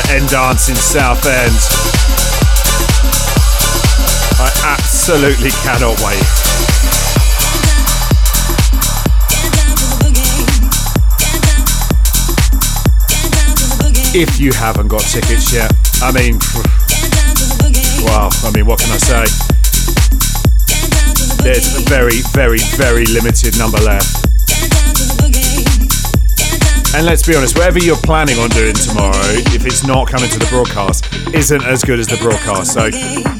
at 0.00 0.10
End 0.10 0.28
Dance 0.30 0.70
in 0.70 0.76
Southend. 0.76 1.52
I 4.40 4.48
absolutely 4.64 5.50
cannot 5.62 6.00
wait. 6.00 6.43
If 14.14 14.38
you 14.38 14.52
haven't 14.52 14.86
got 14.86 15.00
tickets 15.00 15.52
yet. 15.52 15.72
I 16.00 16.12
mean, 16.12 16.38
well, 18.06 18.30
I 18.44 18.50
mean, 18.54 18.64
what 18.64 18.78
can 18.78 18.92
I 18.92 18.98
say? 18.98 19.24
There's 21.42 21.74
a 21.76 21.82
very, 21.90 22.22
very, 22.30 22.60
very 22.76 23.06
limited 23.06 23.58
number 23.58 23.78
left. 23.78 24.24
And 26.94 27.04
let's 27.04 27.26
be 27.26 27.34
honest, 27.34 27.58
whatever 27.58 27.80
you're 27.80 27.96
planning 27.96 28.38
on 28.38 28.50
doing 28.50 28.74
tomorrow, 28.74 29.18
if 29.50 29.66
it's 29.66 29.84
not 29.84 30.06
coming 30.06 30.30
to 30.30 30.38
the 30.38 30.46
broadcast, 30.46 31.12
isn't 31.34 31.64
as 31.64 31.82
good 31.82 31.98
as 31.98 32.06
the 32.06 32.16
broadcast. 32.18 32.72
So 32.72 32.88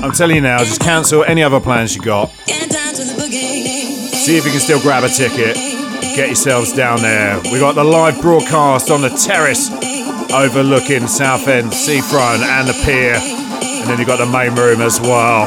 I'm 0.03 0.11
telling 0.11 0.35
you 0.35 0.43
now, 0.43 0.59
just 0.59 0.81
cancel 0.81 1.23
any 1.23 1.45
other 1.45 1.61
plans 1.61 1.95
you 1.95 2.03
got. 2.03 2.33
See 2.51 4.37
if 4.37 4.45
you 4.45 4.51
can 4.51 4.61
still 4.61 4.81
grab 4.81 5.05
a 5.05 5.09
ticket. 5.09 5.55
Get 6.17 6.27
yourselves 6.27 6.73
down 6.73 7.01
there. 7.01 7.41
We 7.45 7.61
got 7.61 7.77
the 7.77 7.85
live 7.85 8.21
broadcast 8.21 8.91
on 8.91 9.03
the 9.03 9.11
terrace 9.11 9.71
overlooking 10.35 11.07
Southend 11.07 11.73
seafront 11.73 12.43
and 12.43 12.67
the 12.67 12.75
pier. 12.83 13.15
And 13.15 13.87
then 13.87 13.99
you've 13.99 14.09
got 14.11 14.19
the 14.19 14.27
main 14.27 14.55
room 14.59 14.83
as 14.83 15.01
well. 15.01 15.47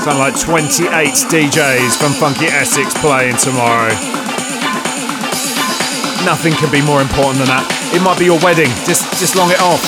Something 0.00 0.22
like 0.22 0.38
28 0.40 0.88
DJs 1.28 1.92
from 2.00 2.12
Funky 2.16 2.46
Essex 2.46 2.96
playing 3.04 3.36
tomorrow. 3.36 3.92
Nothing 6.24 6.54
can 6.54 6.72
be 6.72 6.80
more 6.80 7.02
important 7.02 7.44
than 7.44 7.52
that. 7.52 7.68
It 7.92 8.00
might 8.00 8.18
be 8.18 8.24
your 8.24 8.40
wedding, 8.40 8.72
just 8.88 9.04
just 9.20 9.36
long 9.36 9.52
it 9.52 9.60
off. 9.60 9.84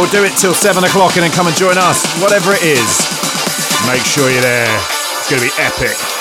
Or 0.00 0.08
do 0.08 0.24
it 0.24 0.32
till 0.40 0.54
seven 0.54 0.84
o'clock 0.84 1.14
and 1.16 1.22
then 1.22 1.32
come 1.32 1.46
and 1.46 1.56
join 1.56 1.76
us. 1.76 2.02
Whatever 2.22 2.56
it 2.56 2.64
is, 2.64 2.90
make 3.86 4.02
sure 4.02 4.30
you're 4.32 4.42
there. 4.42 4.72
It's 5.20 5.28
gonna 5.28 5.44
be 5.44 5.52
epic. 5.60 6.15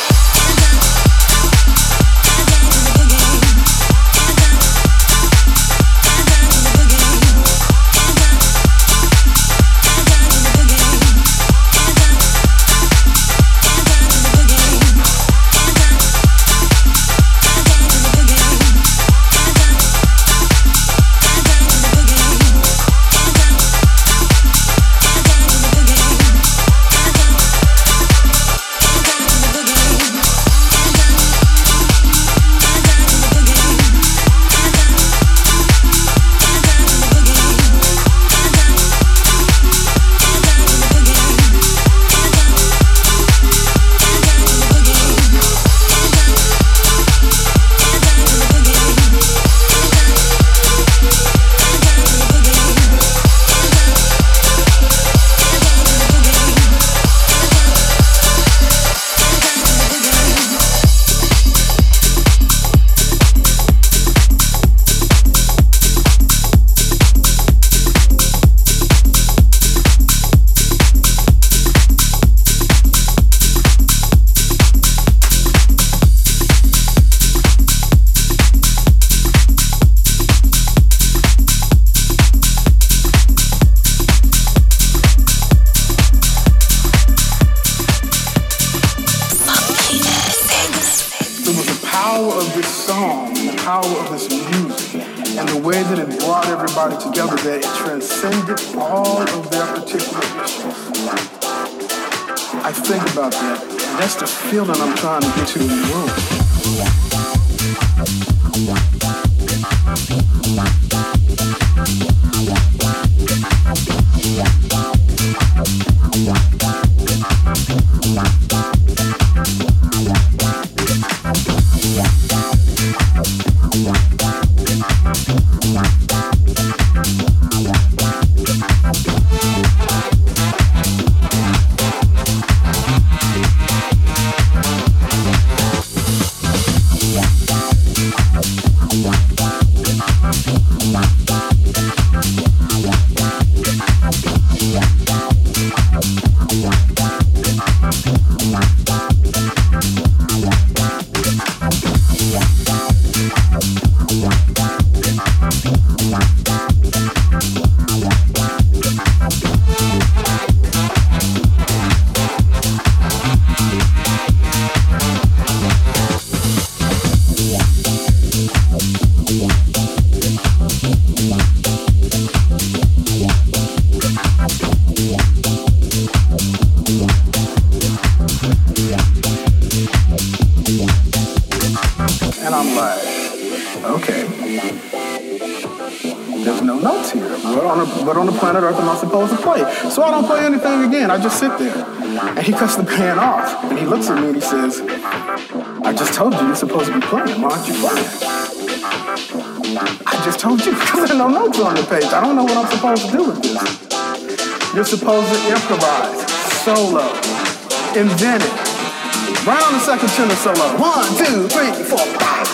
The 210.06 210.12
tenor 210.12 210.36
solo. 210.36 210.78
One, 210.78 211.08
two, 211.18 211.48
three, 211.48 211.72
four, 211.84 211.98
five. 212.20 212.46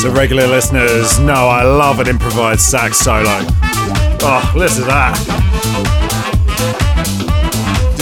So, 0.00 0.10
regular 0.10 0.46
listeners 0.46 1.18
know 1.20 1.48
I 1.48 1.62
love 1.62 2.00
an 2.00 2.08
improvised 2.08 2.60
sax 2.60 2.98
solo. 2.98 3.44
Oh, 4.20 4.52
listen 4.56 4.82
to 4.82 4.88
that. 4.88 5.97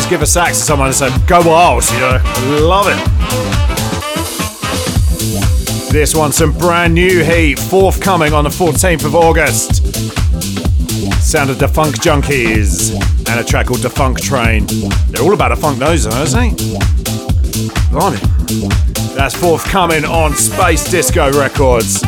Just 0.06 0.12
give 0.12 0.22
a 0.22 0.26
sax 0.26 0.58
to 0.58 0.64
someone 0.64 0.86
and 0.86 0.94
say, 0.94 1.10
go 1.26 1.40
wild, 1.40 1.82
you 1.90 1.98
know. 1.98 2.20
Love 2.60 2.86
it. 2.88 2.96
This 5.92 6.14
one, 6.14 6.30
some 6.30 6.52
brand 6.56 6.94
new 6.94 7.24
heat, 7.24 7.58
forthcoming 7.58 8.32
on 8.32 8.44
the 8.44 8.50
14th 8.50 9.04
of 9.04 9.16
August. 9.16 9.84
Sound 11.20 11.50
of 11.50 11.58
Da 11.58 11.66
Funk 11.66 11.96
Junkies 11.96 12.92
and 13.28 13.40
a 13.40 13.42
track 13.42 13.66
called 13.66 13.82
Da 13.82 13.88
Funk 13.88 14.20
Train. 14.20 14.64
They're 15.08 15.24
all 15.24 15.34
about 15.34 15.50
a 15.50 15.56
funk 15.56 15.80
though, 15.80 15.90
isn't 15.90 16.12
they? 16.12 16.50
Blimey. 17.90 18.18
That's 19.16 19.34
forthcoming 19.34 20.04
on 20.04 20.36
Space 20.36 20.88
Disco 20.88 21.32
Records. 21.32 22.04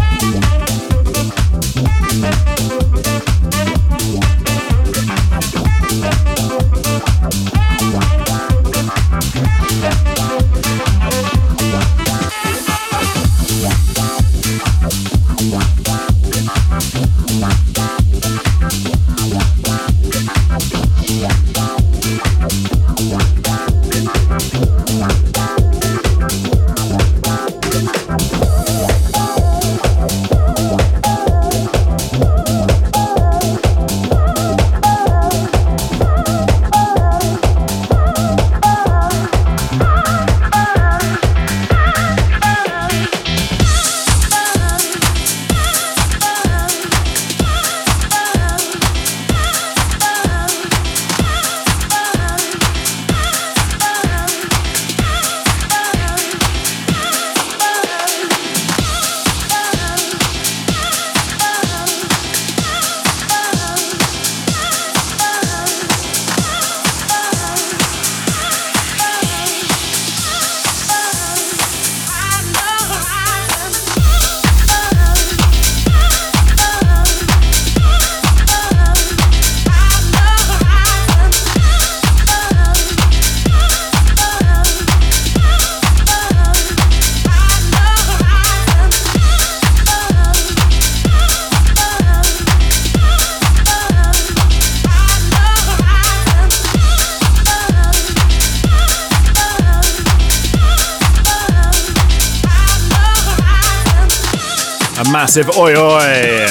Massive 105.38 105.56
oi 105.56 105.74
oi 105.76 106.46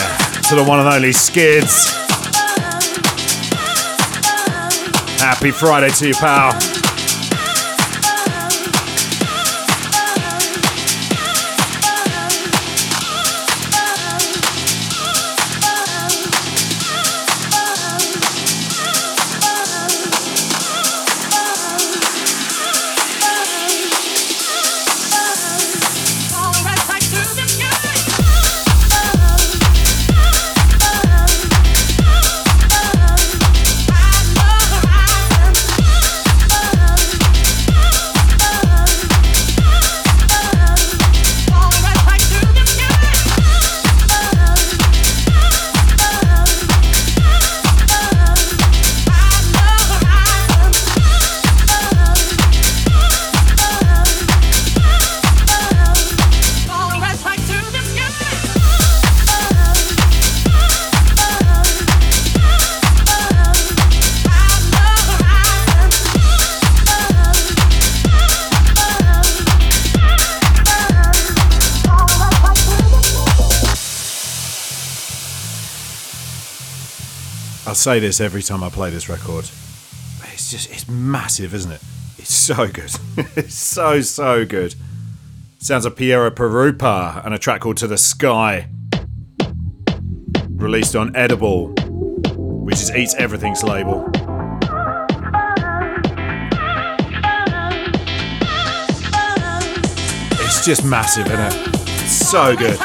to 0.48 0.56
the 0.56 0.64
one 0.64 0.80
and 0.80 0.88
only 0.88 1.12
Skids. 1.12 1.94
Happy 5.20 5.52
Friday 5.52 5.90
to 5.90 6.08
you, 6.08 6.14
pal. 6.14 6.87
Say 77.76 78.00
this 78.00 78.22
every 78.22 78.42
time 78.42 78.64
I 78.64 78.70
play 78.70 78.90
this 78.90 79.10
record. 79.10 79.46
It's 80.34 80.52
just, 80.52 80.72
it's 80.72 80.88
massive, 80.88 81.54
isn't 81.54 81.72
it? 81.72 81.82
It's 82.18 82.34
so 82.34 82.68
good. 82.68 82.92
it's 83.36 83.56
so, 83.56 84.02
so 84.02 84.46
good. 84.46 84.76
Sounds 85.60 85.86
of 85.86 85.96
Piero 85.96 86.30
Pirupa 86.30 87.26
and 87.26 87.34
a 87.34 87.40
track 87.40 87.62
called 87.62 87.78
To 87.78 87.88
the 87.88 87.98
Sky. 87.98 88.70
Released 90.50 90.96
on 90.96 91.16
Edible, 91.16 91.74
which 92.36 92.76
is 92.76 92.96
Eats 92.96 93.16
Everything's 93.16 93.64
label. 93.64 94.10
It's 100.40 100.66
just 100.66 100.86
massive, 100.86 101.28
isn't 101.28 101.40
it? 101.40 101.78
so 102.08 102.56
good. 102.56 102.78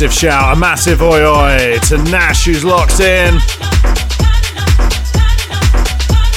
Massive 0.00 0.12
shout, 0.12 0.56
a 0.56 0.60
massive 0.60 1.02
oi 1.02 1.24
oi 1.24 1.76
to 1.80 1.98
Nash 2.04 2.44
who's 2.44 2.64
locked 2.64 3.00
in. 3.00 3.34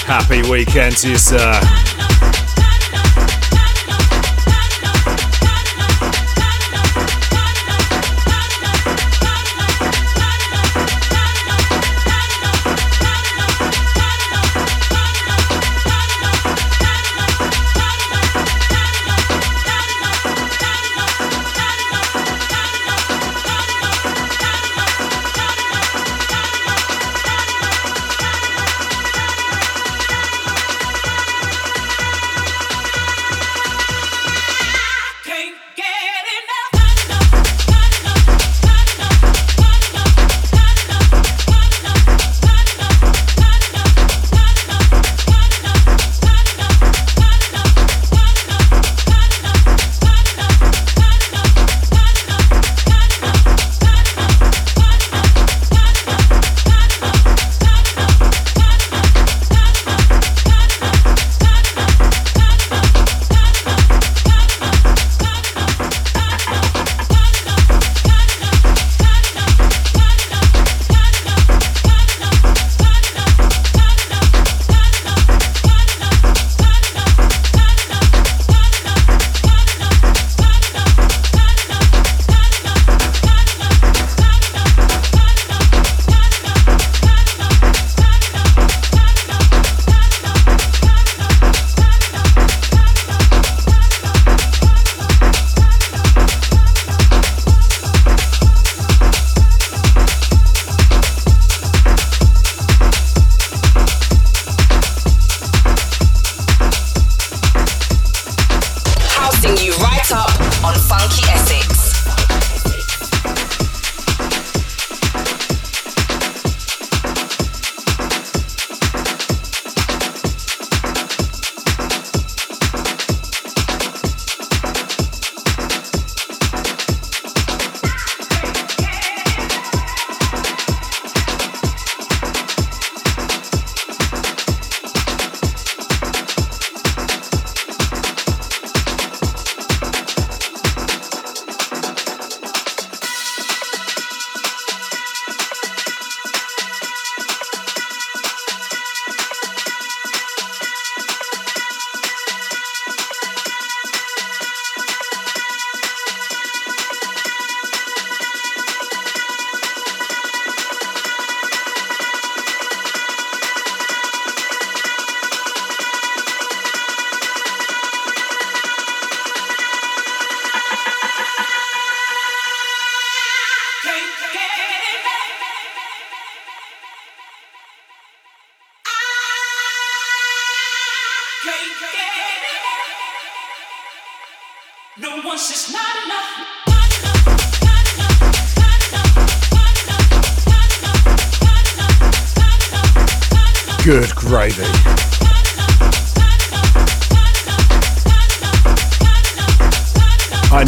Happy 0.07 0.41
weekend 0.49 0.97
to 0.97 1.11
you, 1.11 1.17
sir. 1.19 1.90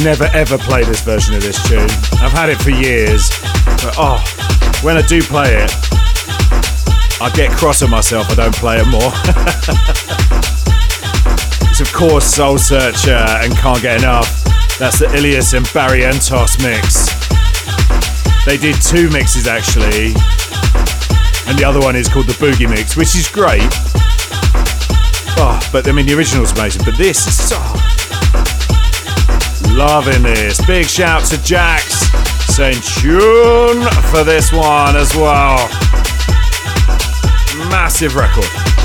Never 0.03 0.25
ever 0.33 0.57
play 0.57 0.83
this 0.83 0.99
version 0.99 1.33
of 1.33 1.41
this 1.41 1.65
tune. 1.65 1.87
I've 2.19 2.33
had 2.33 2.49
it 2.49 2.61
for 2.61 2.71
years, 2.71 3.29
but 3.81 3.95
oh, 3.97 4.21
when 4.81 4.97
I 4.97 5.01
do 5.01 5.21
play 5.21 5.55
it, 5.55 5.71
I 7.21 7.31
get 7.33 7.51
cross 7.51 7.81
at 7.81 7.89
myself 7.89 8.29
I 8.29 8.35
don't 8.35 8.53
play 8.53 8.79
it 8.79 8.87
more. 8.87 8.99
it's 11.69 11.79
of 11.79 11.93
course 11.93 12.37
Soulsearcher 12.37 13.45
and 13.45 13.55
Can't 13.55 13.81
Get 13.81 13.99
Enough. 13.99 14.43
That's 14.77 14.99
the 14.99 15.09
Illyus 15.15 15.53
and 15.53 15.65
Barry 15.73 16.01
Barrientos 16.01 16.61
mix. 16.61 17.07
They 18.45 18.57
did 18.57 18.81
two 18.81 19.09
mixes 19.09 19.47
actually 19.47 20.07
and 21.47 21.57
the 21.57 21.63
other 21.63 21.79
one 21.79 21.95
is 21.95 22.09
called 22.09 22.27
the 22.27 22.33
Boogie 22.33 22.69
Mix, 22.69 22.97
which 22.97 23.15
is 23.15 23.29
great. 23.29 23.63
Oh, 25.39 25.57
but 25.71 25.87
I 25.87 25.93
mean, 25.93 26.05
the 26.05 26.13
original's 26.13 26.51
amazing, 26.51 26.83
but 26.83 26.97
this 26.97 27.25
is 27.25 27.49
so. 27.49 27.82
Loving 29.76 30.21
this. 30.21 30.63
Big 30.67 30.86
shout 30.86 31.26
to 31.26 31.41
Jax 31.43 32.11
saying 32.53 32.80
tune 32.82 33.82
for 34.11 34.24
this 34.24 34.53
one 34.53 34.95
as 34.95 35.15
well. 35.15 35.57
Massive 37.69 38.15
record. 38.15 38.82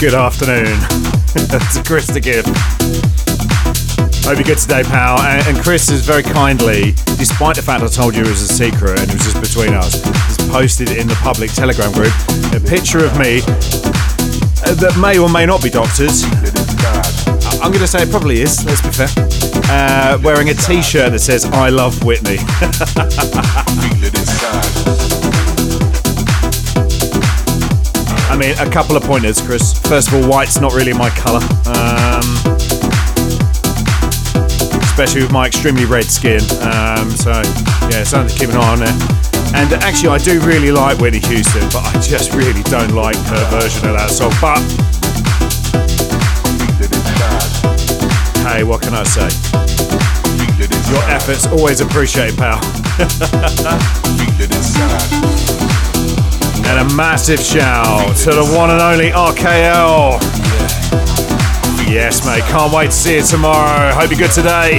Good 0.00 0.14
afternoon 0.14 0.64
to 1.34 1.82
Chris 1.84 2.06
to 2.06 2.20
give. 2.20 2.46
Hope 4.24 4.36
you're 4.36 4.44
good 4.44 4.56
today, 4.56 4.82
pal. 4.82 5.20
And, 5.20 5.46
and, 5.46 5.58
Chris 5.62 5.90
has 5.90 6.00
very 6.00 6.22
kindly, 6.22 6.92
despite 7.18 7.56
the 7.56 7.62
fact 7.62 7.82
I 7.82 7.88
told 7.88 8.14
you 8.14 8.22
it 8.22 8.28
was 8.28 8.40
a 8.40 8.48
secret 8.48 8.98
and 8.98 9.10
it 9.10 9.12
was 9.12 9.24
just 9.24 9.40
between 9.42 9.74
us, 9.74 10.02
has 10.02 10.38
posted 10.48 10.92
in 10.92 11.06
the 11.06 11.14
public 11.16 11.52
Telegram 11.52 11.92
group 11.92 12.14
a 12.56 12.60
picture 12.66 13.04
of 13.04 13.12
me 13.18 13.42
uh, 14.64 14.72
that 14.80 14.96
may 14.98 15.18
or 15.18 15.28
may 15.28 15.44
not 15.44 15.62
be 15.62 15.68
doctored. 15.68 16.08
I'm 17.60 17.70
going 17.70 17.84
to 17.84 17.86
say 17.86 18.04
it 18.04 18.10
probably 18.10 18.40
is, 18.40 18.64
let's 18.64 18.80
be 18.80 18.88
fair. 18.88 19.08
Uh, 19.68 20.18
wearing 20.22 20.48
a 20.48 20.54
t 20.54 20.80
shirt 20.80 21.12
that 21.12 21.20
says, 21.20 21.44
I 21.44 21.68
love 21.68 22.02
Whitney. 22.04 22.38
mean, 28.40 28.58
a 28.58 28.70
couple 28.70 28.96
of 28.96 29.02
pointers, 29.02 29.38
Chris. 29.42 29.78
First 29.86 30.08
of 30.08 30.14
all, 30.14 30.26
white's 30.26 30.60
not 30.60 30.72
really 30.72 30.94
my 30.94 31.10
colour. 31.10 31.44
Um, 31.68 32.24
especially 34.80 35.20
with 35.22 35.30
my 35.30 35.46
extremely 35.46 35.84
red 35.84 36.04
skin. 36.04 36.40
Um, 36.62 37.10
so, 37.10 37.32
yeah, 37.92 38.02
something 38.02 38.34
to 38.34 38.40
keep 38.40 38.48
an 38.48 38.56
eye 38.56 38.72
on 38.72 38.78
there. 38.78 38.96
And 39.52 39.70
actually, 39.84 40.08
I 40.08 40.18
do 40.18 40.40
really 40.40 40.72
like 40.72 40.98
Whitney 40.98 41.18
Houston, 41.20 41.68
but 41.68 41.84
I 41.84 41.92
just 42.00 42.32
really 42.32 42.62
don't 42.64 42.94
like 42.94 43.16
her 43.16 43.60
version 43.60 43.90
of 43.90 43.96
that 43.96 44.08
song. 44.08 44.32
But 44.40 44.56
hey, 48.48 48.64
what 48.64 48.80
can 48.80 48.94
I 48.94 49.04
say? 49.04 49.28
Your 50.90 51.02
efforts 51.10 51.46
always 51.46 51.82
appreciated, 51.82 52.38
pal. 52.38 52.58
And 56.70 56.88
a 56.88 56.94
massive 56.94 57.40
shout 57.40 58.16
to 58.18 58.30
the 58.30 58.44
one 58.56 58.70
and 58.70 58.80
only 58.80 59.10
RKL. 59.10 60.20
Yes, 61.90 62.24
mate, 62.24 62.44
can't 62.44 62.72
wait 62.72 62.86
to 62.86 62.92
see 62.92 63.16
you 63.16 63.24
tomorrow. 63.24 63.92
Hope 63.92 64.10
you're 64.10 64.20
good 64.20 64.30
today. 64.30 64.78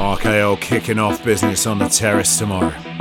RKL 0.00 0.58
kicking 0.58 0.98
off 0.98 1.22
business 1.22 1.66
on 1.66 1.78
the 1.78 1.88
terrace 1.88 2.38
tomorrow. 2.38 2.91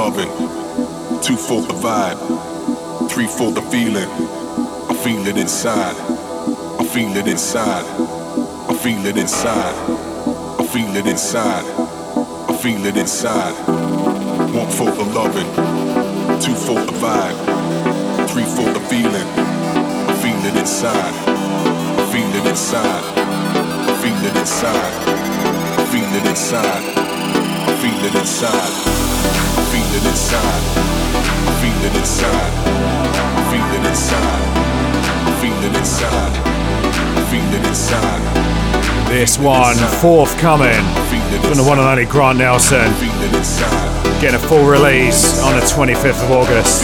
Loving, 0.00 0.32
two 1.20 1.36
for 1.36 1.60
the 1.60 1.74
vibe, 1.74 2.18
three 3.10 3.26
for 3.26 3.52
the 3.52 3.60
feeling. 3.60 4.08
I 4.88 4.94
feel 5.04 5.26
it 5.26 5.36
inside. 5.36 5.94
I 6.80 6.84
feel 6.86 7.14
it 7.18 7.28
inside. 7.28 7.84
I 8.70 8.74
feel 8.82 9.04
it 9.04 9.18
inside. 9.18 9.76
I 10.58 10.64
feel 10.72 10.96
it 10.96 11.06
inside. 11.06 11.66
I 12.48 12.56
feel 12.62 12.82
it 12.86 12.96
inside. 12.96 13.52
One 14.60 14.70
for 14.78 14.90
the 14.90 15.04
loving, 15.18 15.50
two 16.40 16.54
for 16.54 16.80
the 16.88 16.96
vibe, 17.04 17.38
three 18.30 18.48
for 18.56 18.72
the 18.72 18.82
feeling. 18.88 19.28
I 20.08 20.14
feel 20.22 20.42
it 20.50 20.56
inside. 20.56 21.14
I 22.00 22.04
feel 22.10 22.32
it 22.40 22.46
inside. 22.48 23.04
I 23.90 23.94
feel 24.02 24.20
it 24.28 24.36
inside. 24.44 24.94
I 25.78 25.84
feel 25.92 26.10
it 26.18 26.26
inside. 26.26 26.84
I 27.68 27.74
feel 27.82 28.04
it 28.08 28.14
inside 28.14 29.49
feel 29.90 30.02
it 30.02 30.10
inside. 30.10 30.62
I 31.46 31.52
feel 31.60 31.90
it 31.90 31.96
inside. 31.98 32.52
I 33.36 33.42
feel 33.50 33.80
it 33.80 33.88
inside. 33.88 34.42
I 35.26 35.40
feel 35.40 35.64
it 35.64 35.76
inside. 35.76 36.32
I 37.16 37.30
feel 37.30 37.54
it 37.54 37.66
inside. 37.66 39.10
This 39.10 39.38
one 39.38 39.76
forthcoming 40.00 40.84
from 41.42 41.56
the 41.56 41.64
one 41.66 41.80
and 41.80 41.88
only 41.88 42.04
Grant 42.04 42.38
Nelson. 42.38 42.92
Getting 44.20 44.36
a 44.36 44.38
full 44.38 44.64
release 44.64 45.42
on 45.42 45.56
the 45.56 45.62
25th 45.62 46.22
of 46.22 46.30
August. 46.30 46.82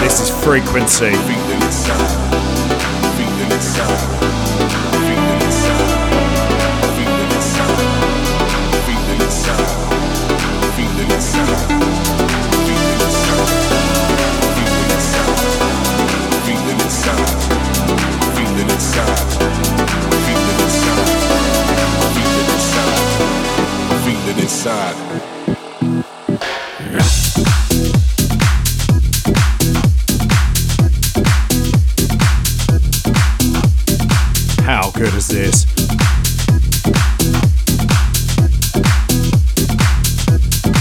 This 0.00 0.20
is 0.20 0.30
Frequency. 0.44 1.12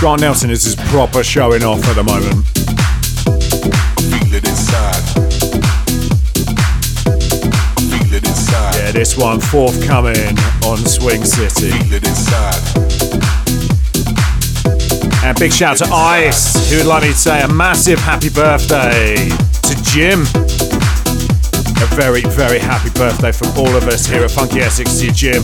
Grant 0.08 0.22
Nelson 0.22 0.49
is 0.49 0.64
his 0.64 0.74
proper 0.74 1.22
showing 1.22 1.64
off 1.64 1.86
at 1.86 1.97
the 1.97 2.03
moment. 2.03 2.47
Feel 4.08 4.36
it 4.36 4.47
inside. 4.47 5.03
Feel 7.91 8.14
it 8.14 8.26
inside. 8.26 8.76
Yeah, 8.78 8.91
this 8.93 9.18
one 9.18 9.41
forthcoming 9.41 10.38
on 10.64 10.78
Swing 10.78 11.26
City. 11.26 11.72
Feel 11.72 11.95
it 11.95 12.08
inside. 12.08 12.55
And 15.26 15.38
big 15.38 15.51
shout 15.51 15.76
to 15.80 15.86
Ice, 15.91 16.70
who 16.70 16.78
would 16.78 16.86
like 16.86 17.03
me 17.03 17.10
to 17.10 17.14
say 17.14 17.41
a 17.41 17.47
massive 17.49 17.99
happy 17.99 18.30
birthday 18.30 19.28
to 19.28 19.84
Jim. 19.84 20.22
A 21.82 21.88
very, 21.99 22.22
very 22.22 22.60
happy 22.60 22.91
birthday 22.91 23.34
from 23.34 23.49
all 23.58 23.76
of 23.76 23.84
us 23.89 24.05
here 24.05 24.24
at 24.24 24.32
Funky 24.32 24.62
Essex 24.62 25.01
to 25.01 25.12
Jim. 25.12 25.43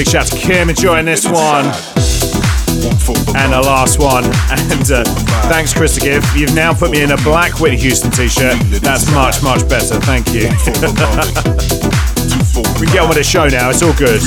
Big 0.00 0.08
shout 0.08 0.26
to 0.28 0.36
Kim 0.38 0.70
enjoying 0.70 1.04
this 1.04 1.26
one. 1.26 1.66
And 3.36 3.52
the 3.52 3.62
last 3.62 3.98
one. 3.98 4.24
And 4.24 4.90
uh, 4.90 5.04
thanks, 5.50 5.74
Chris 5.74 5.94
to 5.96 6.00
give. 6.00 6.24
You've 6.34 6.54
now 6.54 6.72
put 6.72 6.90
me 6.90 7.02
in 7.02 7.10
a 7.10 7.18
black 7.18 7.60
Whitney 7.60 7.76
Houston 7.80 8.10
t 8.10 8.26
shirt. 8.26 8.58
That's 8.80 9.12
much, 9.12 9.42
much 9.42 9.68
better. 9.68 10.00
Thank 10.00 10.32
you. 10.32 10.48
We 12.80 12.86
get 12.86 13.00
on 13.00 13.08
with 13.08 13.18
the 13.18 13.24
show 13.24 13.46
now. 13.46 13.68
It's 13.68 13.82
all 13.82 13.92
good. 13.92 14.22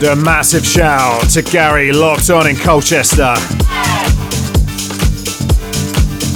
Do 0.00 0.08
a 0.08 0.16
massive 0.16 0.66
shout 0.66 1.28
to 1.30 1.42
Gary 1.42 1.92
locked 1.92 2.28
on 2.30 2.48
in 2.48 2.56
Colchester. 2.56 3.34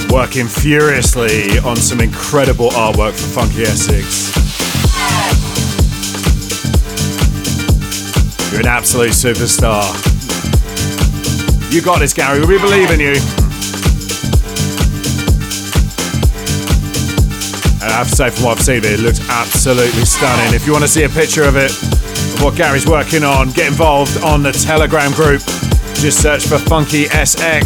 Working 0.09 0.47
furiously 0.47 1.59
on 1.59 1.75
some 1.75 1.99
incredible 1.99 2.69
artwork 2.69 3.11
for 3.11 3.41
Funky 3.41 3.63
Essex. 3.63 4.31
You're 8.51 8.61
an 8.61 8.67
absolute 8.67 9.09
superstar. 9.09 9.83
You 11.73 11.81
got 11.81 11.99
this, 11.99 12.13
Gary. 12.13 12.39
We 12.39 12.59
believe 12.59 12.91
in 12.91 13.01
you. 13.01 13.15
And 17.81 17.91
I 17.91 17.97
have 17.97 18.09
to 18.09 18.15
say, 18.15 18.29
from 18.29 18.45
what 18.45 18.59
I've 18.59 18.63
seen, 18.63 18.85
it 18.85 19.01
looks 19.01 19.19
absolutely 19.29 20.05
stunning. 20.05 20.53
If 20.53 20.65
you 20.65 20.71
want 20.71 20.83
to 20.83 20.87
see 20.87 21.03
a 21.03 21.09
picture 21.09 21.43
of 21.43 21.57
it, 21.57 21.96
what 22.41 22.55
Gary's 22.55 22.85
working 22.85 23.23
on, 23.23 23.49
get 23.51 23.67
involved 23.67 24.21
on 24.23 24.43
the 24.43 24.51
Telegram 24.51 25.11
group. 25.11 25.41
Just 25.95 26.21
search 26.21 26.45
for 26.45 26.57
Funky 26.57 27.05
SX. 27.05 27.63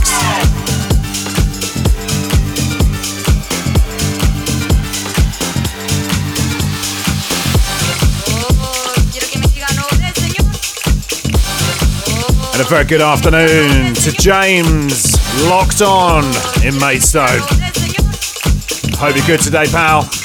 And 12.54 12.62
a 12.62 12.66
very 12.66 12.86
good 12.86 13.02
afternoon 13.02 13.94
to 13.96 14.12
James, 14.12 15.16
locked 15.50 15.82
on 15.82 16.24
in 16.64 16.78
Maidstone. 16.80 17.40
Hope 18.98 19.16
you're 19.16 19.26
good 19.26 19.42
today, 19.42 19.66
pal. 19.66 20.21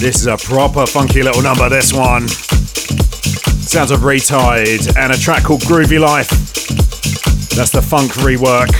This 0.00 0.16
is 0.16 0.26
a 0.28 0.38
proper 0.38 0.86
funky 0.86 1.22
little 1.22 1.42
number, 1.42 1.68
this 1.68 1.92
one. 1.92 2.26
Sounds 2.26 3.90
of 3.90 4.02
Re-Tide 4.02 4.96
and 4.96 5.12
a 5.12 5.18
track 5.18 5.42
called 5.44 5.60
Groovy 5.60 6.00
Life. 6.00 6.30
That's 7.54 7.70
the 7.70 7.82
funk 7.82 8.12
rework. 8.12 8.70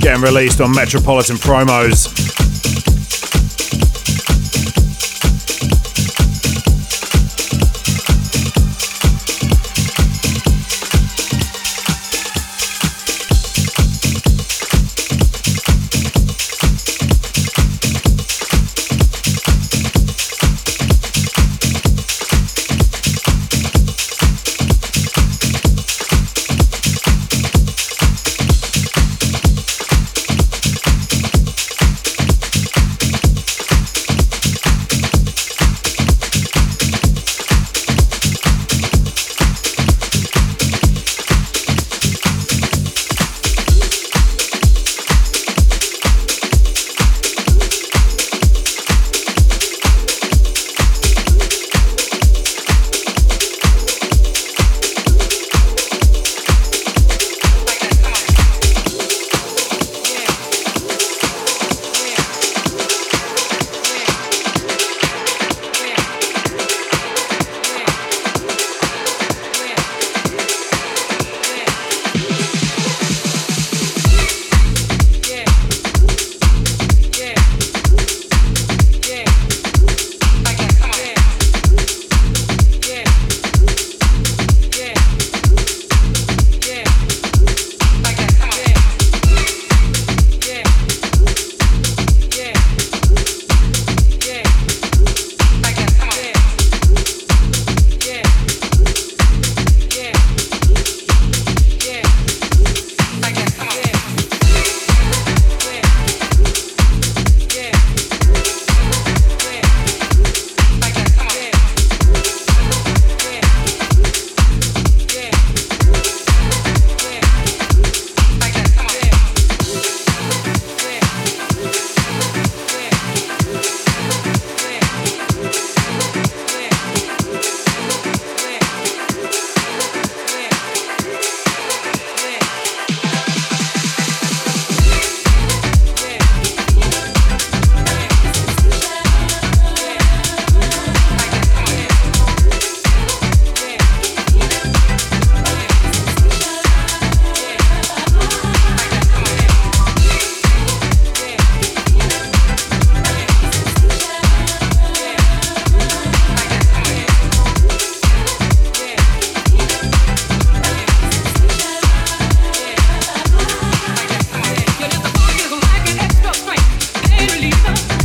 Getting 0.00 0.22
released 0.22 0.60
on 0.60 0.72
Metropolitan 0.72 1.36
Promos. 1.36 2.33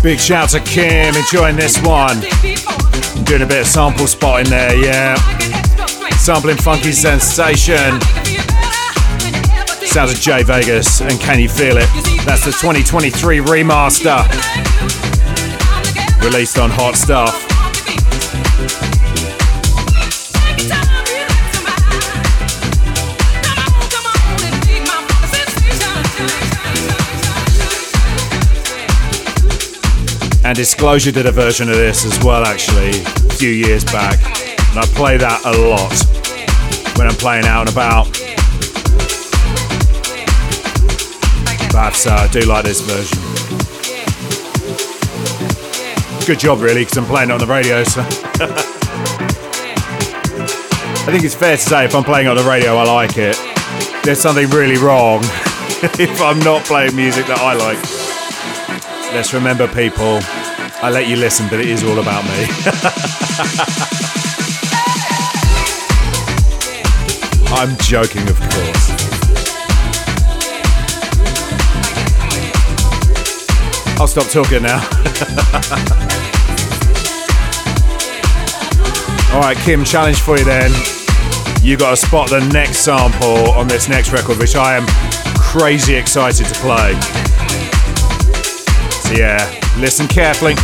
Big 0.09 0.19
shout 0.19 0.49
to 0.49 0.59
Kim, 0.61 1.13
enjoying 1.13 1.55
this 1.55 1.79
one. 1.83 2.19
Doing 3.25 3.43
a 3.43 3.45
bit 3.45 3.61
of 3.61 3.67
sample 3.67 4.07
spotting 4.07 4.49
there, 4.49 4.75
yeah. 4.75 5.13
Sampling 6.17 6.57
Funky 6.57 6.91
Sensation. 6.91 8.01
Sounds 9.85 10.11
of 10.11 10.19
Jay 10.19 10.41
Vegas 10.41 11.01
and 11.01 11.11
Can 11.19 11.39
You 11.39 11.47
Feel 11.47 11.77
It? 11.77 11.87
That's 12.25 12.43
the 12.43 12.51
2023 12.59 13.37
remaster. 13.37 14.25
Released 16.23 16.57
on 16.57 16.71
Hot 16.71 16.95
Stuff. 16.95 17.48
And 30.49 30.55
Disclosure 30.57 31.11
did 31.11 31.27
a 31.27 31.31
version 31.31 31.69
of 31.69 31.75
this 31.75 32.03
as 32.03 32.17
well, 32.23 32.43
actually, 32.43 32.89
a 32.89 33.33
few 33.33 33.51
years 33.51 33.83
back. 33.83 34.17
And 34.71 34.79
I 34.79 34.85
play 34.95 35.15
that 35.15 35.45
a 35.45 35.51
lot 35.69 35.93
when 36.97 37.07
I'm 37.07 37.13
playing 37.17 37.45
out 37.45 37.67
and 37.67 37.69
about. 37.69 38.05
But 41.71 42.07
uh, 42.07 42.15
I 42.15 42.27
do 42.31 42.39
like 42.49 42.65
this 42.65 42.81
version. 42.81 43.19
Good 46.25 46.39
job, 46.39 46.61
really, 46.61 46.81
because 46.81 46.97
I'm 46.97 47.05
playing 47.05 47.29
it 47.29 47.33
on 47.33 47.39
the 47.39 47.45
radio. 47.45 47.83
So 47.83 48.01
I 51.05 51.11
think 51.11 51.25
it's 51.25 51.35
fair 51.35 51.57
to 51.57 51.61
say 51.61 51.85
if 51.85 51.93
I'm 51.93 52.03
playing 52.03 52.27
on 52.27 52.37
the 52.37 52.43
radio, 52.43 52.75
I 52.75 52.85
like 52.85 53.19
it. 53.19 53.37
There's 54.03 54.19
something 54.19 54.49
really 54.49 54.79
wrong 54.79 55.19
if 55.99 56.19
I'm 56.19 56.39
not 56.39 56.65
playing 56.65 56.95
music 56.95 57.27
that 57.27 57.37
I 57.37 57.53
like. 57.53 57.77
Let's 59.13 59.31
remember, 59.31 59.67
people, 59.67 60.19
I 60.81 60.89
let 60.89 61.09
you 61.09 61.17
listen, 61.17 61.49
but 61.49 61.59
it 61.59 61.67
is 61.67 61.83
all 61.83 61.99
about 61.99 62.23
me. 62.23 62.31
I'm 67.51 67.75
joking, 67.79 68.21
of 68.29 68.39
course. 68.39 68.89
I'll 73.99 74.07
stop 74.07 74.27
talking 74.27 74.63
now. 74.63 74.79
all 79.33 79.41
right, 79.41 79.57
Kim, 79.57 79.83
challenge 79.83 80.21
for 80.21 80.37
you 80.37 80.45
then. 80.45 80.71
You 81.61 81.75
got 81.75 81.89
to 81.89 81.97
spot 81.97 82.29
the 82.29 82.39
next 82.53 82.77
sample 82.77 83.51
on 83.51 83.67
this 83.67 83.89
next 83.89 84.13
record, 84.13 84.37
which 84.37 84.55
I 84.55 84.77
am 84.77 84.85
crazy 85.37 85.95
excited 85.95 86.45
to 86.45 86.53
play. 86.61 86.97
So, 89.01 89.15
yeah, 89.15 89.58
listen 89.79 90.07
carefully. 90.07 90.55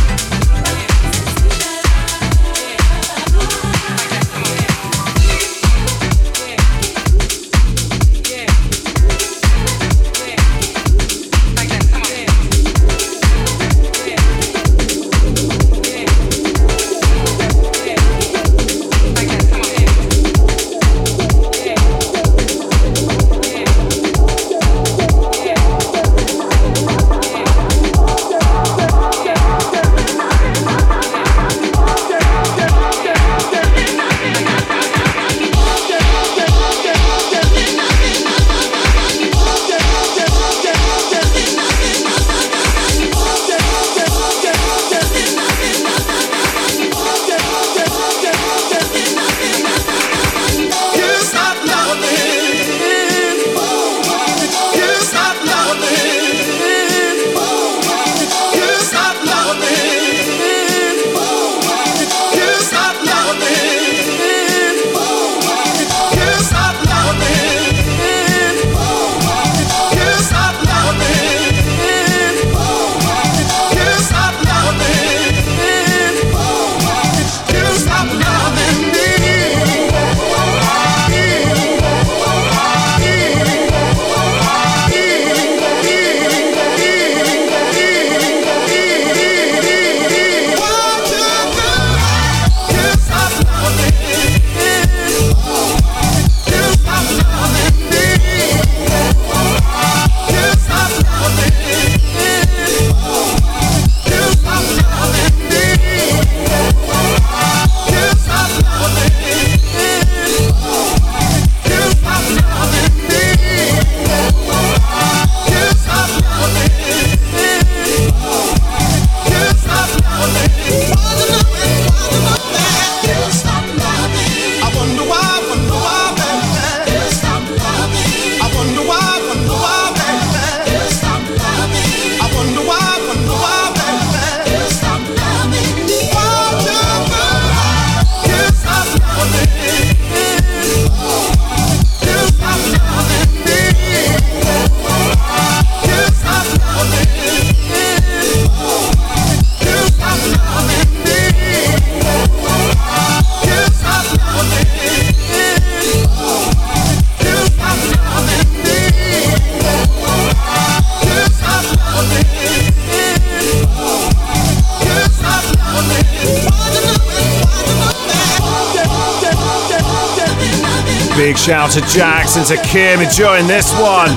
To 171.76 171.82
Jackson 171.82 172.42
to 172.44 172.56
Kim 172.62 173.00
enjoying 173.00 173.46
this 173.46 173.70
one. 173.78 174.08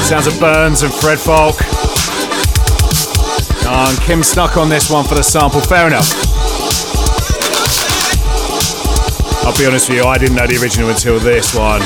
Sounds 0.00 0.26
of 0.26 0.40
Burns 0.40 0.82
and 0.82 0.90
Fred 0.90 1.18
Falke. 1.18 1.60
And 3.68 4.00
Kim 4.00 4.22
snuck 4.22 4.56
on 4.56 4.70
this 4.70 4.88
one 4.90 5.04
for 5.04 5.14
the 5.14 5.22
sample. 5.22 5.60
Fair 5.60 5.88
enough. 5.88 6.08
I'll 9.44 9.54
be 9.58 9.66
honest 9.66 9.90
with 9.90 9.98
you, 9.98 10.04
I 10.04 10.16
didn't 10.16 10.36
know 10.36 10.46
the 10.46 10.56
original 10.56 10.88
until 10.88 11.18
this 11.18 11.54
one. 11.54 11.82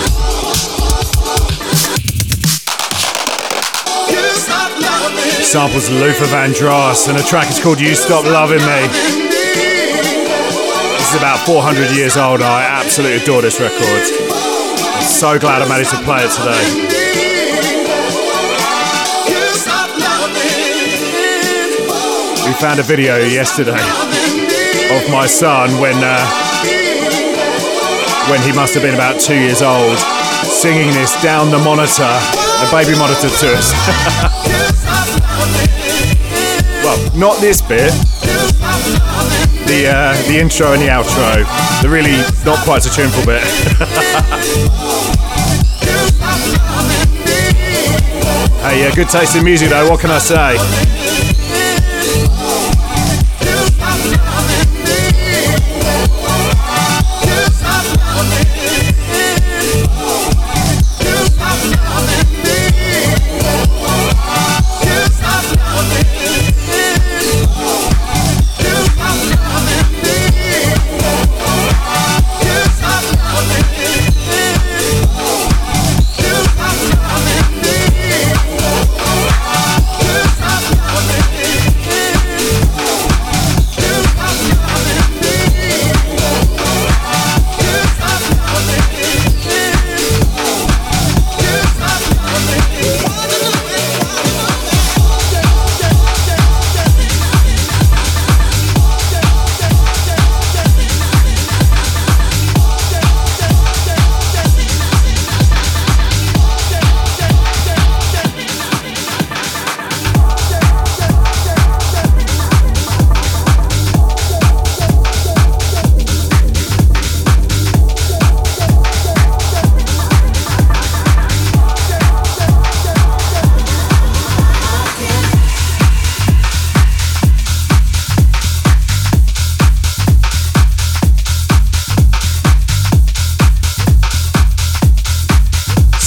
Samples 5.42 5.90
Luther 5.90 6.26
Vandross, 6.26 7.08
and 7.08 7.18
the 7.18 7.24
track 7.24 7.50
is 7.50 7.58
called 7.58 7.80
You 7.80 7.96
Stop 7.96 8.24
Loving 8.24 8.60
Me. 8.60 8.86
This 10.98 11.10
is 11.10 11.16
about 11.18 11.44
400 11.44 11.90
years 11.96 12.16
old, 12.16 12.42
I 12.42 12.62
absolutely 12.62 13.20
adore 13.24 13.42
this 13.42 13.58
record. 13.58 14.25
So 15.16 15.32
glad 15.38 15.62
I 15.62 15.66
managed 15.66 15.92
to 15.92 15.96
play 16.04 16.20
it 16.20 16.28
today. 16.28 16.60
We 22.44 22.52
found 22.60 22.80
a 22.80 22.82
video 22.82 23.16
yesterday 23.16 23.80
of 24.92 25.08
my 25.10 25.26
son 25.26 25.80
when 25.80 25.96
uh, 26.04 26.20
when 28.28 28.42
he 28.42 28.52
must 28.52 28.74
have 28.74 28.82
been 28.82 28.92
about 28.92 29.18
two 29.18 29.40
years 29.40 29.62
old, 29.62 29.96
singing 30.44 30.92
this 30.92 31.16
down 31.22 31.50
the 31.50 31.64
monitor, 31.64 32.12
the 32.60 32.68
baby 32.70 32.92
monitor 32.92 33.32
to 33.32 33.54
us. 33.56 33.72
well, 36.84 37.00
not 37.16 37.40
this 37.40 37.62
bit. 37.62 37.90
The 39.64 39.88
uh, 39.88 40.12
the 40.28 40.38
intro 40.38 40.74
and 40.74 40.82
the 40.82 40.88
outro, 40.88 41.46
the 41.80 41.88
really 41.88 42.20
not 42.44 42.62
quite 42.66 42.82
so 42.82 42.90
tuneful 42.92 43.24
bit. 43.24 43.42
hey, 48.70 48.94
good 48.94 49.08
taste 49.08 49.36
in 49.36 49.44
music 49.44 49.70
though. 49.70 49.90
What 49.90 50.00
can 50.00 50.10
I 50.10 50.18
say? 50.18 51.05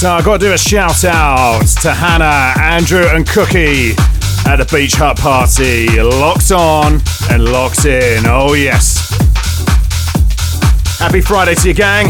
So 0.00 0.10
I've 0.10 0.24
got 0.24 0.40
to 0.40 0.46
do 0.46 0.52
a 0.54 0.56
shout 0.56 1.04
out 1.04 1.66
to 1.82 1.92
Hannah, 1.92 2.58
Andrew, 2.58 3.04
and 3.04 3.28
Cookie 3.28 3.90
at 4.46 4.56
the 4.56 4.66
Beach 4.72 4.94
Hut 4.94 5.18
party. 5.18 6.00
Locked 6.00 6.50
on 6.52 7.02
and 7.30 7.44
locked 7.44 7.84
in. 7.84 8.24
Oh, 8.24 8.54
yes. 8.54 9.10
Happy 10.98 11.20
Friday 11.20 11.54
to 11.54 11.68
you, 11.68 11.74
gang. 11.74 12.06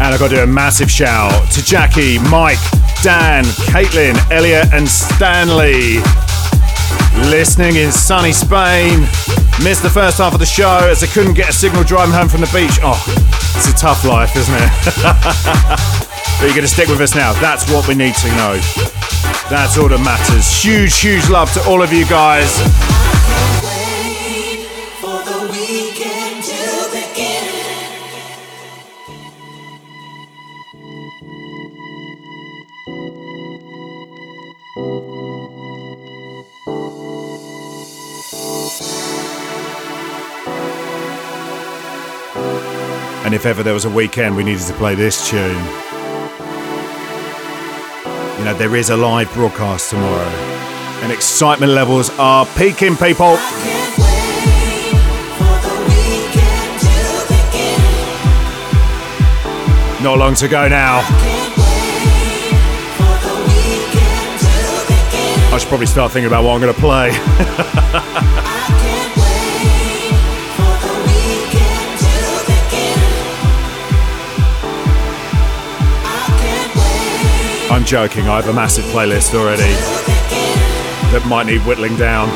And 0.00 0.14
I've 0.14 0.18
got 0.18 0.30
to 0.30 0.36
do 0.36 0.42
a 0.44 0.46
massive 0.46 0.90
shout 0.90 1.52
to 1.52 1.62
Jackie, 1.62 2.18
Mike, 2.30 2.58
Dan, 3.02 3.44
Caitlin, 3.72 4.14
Elliot, 4.30 4.68
and 4.74 4.86
Stanley. 4.86 5.96
Listening 7.30 7.76
in 7.76 7.90
sunny 7.90 8.32
Spain. 8.32 9.00
Missed 9.64 9.82
the 9.82 9.90
first 9.90 10.18
half 10.18 10.34
of 10.34 10.40
the 10.40 10.46
show 10.46 10.88
as 10.90 11.02
I 11.02 11.06
couldn't 11.06 11.32
get 11.32 11.48
a 11.48 11.52
signal 11.52 11.82
driving 11.82 12.14
home 12.14 12.28
from 12.28 12.42
the 12.42 12.50
beach. 12.52 12.78
Oh, 12.82 13.00
it's 13.56 13.68
a 13.68 13.74
tough 13.74 14.04
life, 14.04 14.36
isn't 14.36 14.54
it? 14.54 14.70
but 15.02 16.42
you're 16.42 16.50
going 16.50 16.60
to 16.60 16.68
stick 16.68 16.88
with 16.88 17.00
us 17.00 17.14
now. 17.14 17.32
That's 17.40 17.70
what 17.72 17.88
we 17.88 17.94
need 17.94 18.14
to 18.16 18.28
know. 18.36 18.60
That's 19.48 19.78
all 19.78 19.88
that 19.88 20.00
matters. 20.04 20.62
Huge, 20.62 21.00
huge 21.00 21.28
love 21.30 21.50
to 21.54 21.64
all 21.64 21.82
of 21.82 21.92
you 21.92 22.04
guys. 22.06 22.60
If 43.40 43.46
ever 43.46 43.62
there 43.62 43.72
was 43.72 43.86
a 43.86 43.90
weekend 43.90 44.36
we 44.36 44.44
needed 44.44 44.66
to 44.66 44.74
play 44.74 44.94
this 44.94 45.30
tune, 45.30 45.64
you 48.38 48.44
know, 48.44 48.54
there 48.58 48.76
is 48.76 48.90
a 48.90 48.96
live 48.98 49.32
broadcast 49.32 49.88
tomorrow. 49.88 50.28
And 51.00 51.10
excitement 51.10 51.72
levels 51.72 52.10
are 52.18 52.44
peaking, 52.58 52.96
people. 52.96 53.38
Not 60.02 60.18
long 60.18 60.34
to 60.34 60.46
go 60.46 60.68
now. 60.68 60.98
I 65.48 65.56
should 65.58 65.68
probably 65.70 65.86
start 65.86 66.12
thinking 66.12 66.26
about 66.26 66.44
what 66.44 66.56
I'm 66.56 66.60
going 66.60 66.74
to 66.74 66.78
play. 66.78 68.46
I'm 77.70 77.84
joking, 77.84 78.28
I 78.28 78.36
have 78.36 78.48
a 78.48 78.52
massive 78.52 78.84
playlist 78.86 79.32
already 79.32 79.62
that 81.12 81.24
might 81.28 81.46
need 81.46 81.60
whittling 81.60 81.96
down. 81.96 82.28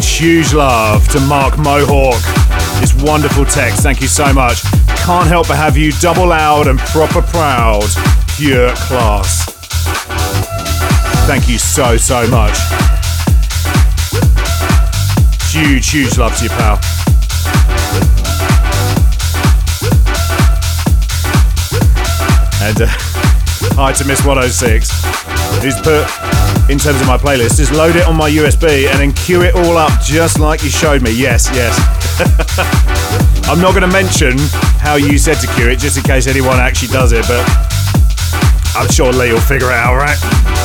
Huge, 0.00 0.18
huge 0.18 0.54
love 0.54 1.06
to 1.08 1.20
Mark 1.20 1.58
Mohawk. 1.58 2.22
This 2.80 2.94
wonderful 3.02 3.44
text, 3.44 3.82
thank 3.82 4.00
you 4.00 4.08
so 4.08 4.32
much. 4.32 4.62
Can't 5.04 5.26
help 5.26 5.48
but 5.48 5.56
have 5.56 5.76
you 5.76 5.92
double 5.92 6.28
loud 6.28 6.68
and 6.68 6.78
proper 6.78 7.20
proud. 7.22 7.84
Pure 8.36 8.74
class. 8.76 9.44
Thank 11.26 11.48
you 11.48 11.58
so, 11.58 11.96
so 11.96 12.26
much. 12.28 12.56
Huge, 15.50 15.90
huge 15.90 16.16
love 16.16 16.36
to 16.36 16.44
you, 16.44 16.50
pal. 16.50 16.78
And 22.62 22.82
uh, 22.82 22.86
hi 23.76 23.92
to 23.92 24.04
Miss 24.06 24.24
106, 24.24 24.90
who's 25.62 25.80
put, 25.80 26.39
in 26.70 26.78
terms 26.78 27.00
of 27.00 27.06
my 27.08 27.18
playlist, 27.18 27.56
just 27.56 27.72
load 27.72 27.96
it 27.96 28.06
on 28.06 28.16
my 28.16 28.30
USB 28.30 28.88
and 28.88 29.00
then 29.00 29.12
queue 29.12 29.42
it 29.42 29.54
all 29.56 29.76
up 29.76 30.00
just 30.00 30.38
like 30.38 30.62
you 30.62 30.70
showed 30.70 31.02
me. 31.02 31.10
Yes, 31.10 31.50
yes. 31.52 31.76
I'm 33.48 33.60
not 33.60 33.74
going 33.74 33.82
to 33.82 33.92
mention 33.92 34.38
how 34.78 34.94
you 34.94 35.18
said 35.18 35.34
to 35.40 35.48
queue 35.48 35.68
it, 35.68 35.80
just 35.80 35.96
in 35.96 36.04
case 36.04 36.28
anyone 36.28 36.60
actually 36.60 36.92
does 36.92 37.10
it, 37.12 37.26
but 37.26 37.44
I'm 38.76 38.88
sure 38.88 39.12
Lee 39.12 39.32
will 39.32 39.40
figure 39.40 39.68
it 39.68 39.74
out, 39.74 39.96
right? 39.96 40.59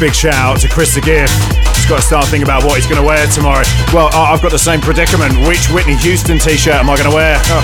Big 0.00 0.14
shout 0.14 0.32
out 0.32 0.58
to 0.58 0.68
Chris 0.68 0.94
the 0.94 1.00
Gift. 1.02 1.28
He's 1.76 1.84
got 1.84 2.00
to 2.00 2.02
start 2.02 2.24
thinking 2.32 2.48
about 2.48 2.64
what 2.64 2.76
he's 2.80 2.88
going 2.88 3.00
to 3.00 3.06
wear 3.06 3.20
tomorrow. 3.28 3.68
Well, 3.92 4.08
I've 4.16 4.40
got 4.40 4.50
the 4.50 4.58
same 4.58 4.80
predicament. 4.80 5.36
Which 5.44 5.68
Whitney 5.68 5.94
Houston 6.00 6.38
t 6.38 6.56
shirt 6.56 6.80
am 6.80 6.88
I 6.88 6.96
going 6.96 7.10
to 7.10 7.14
wear? 7.14 7.36
Oh. 7.52 7.60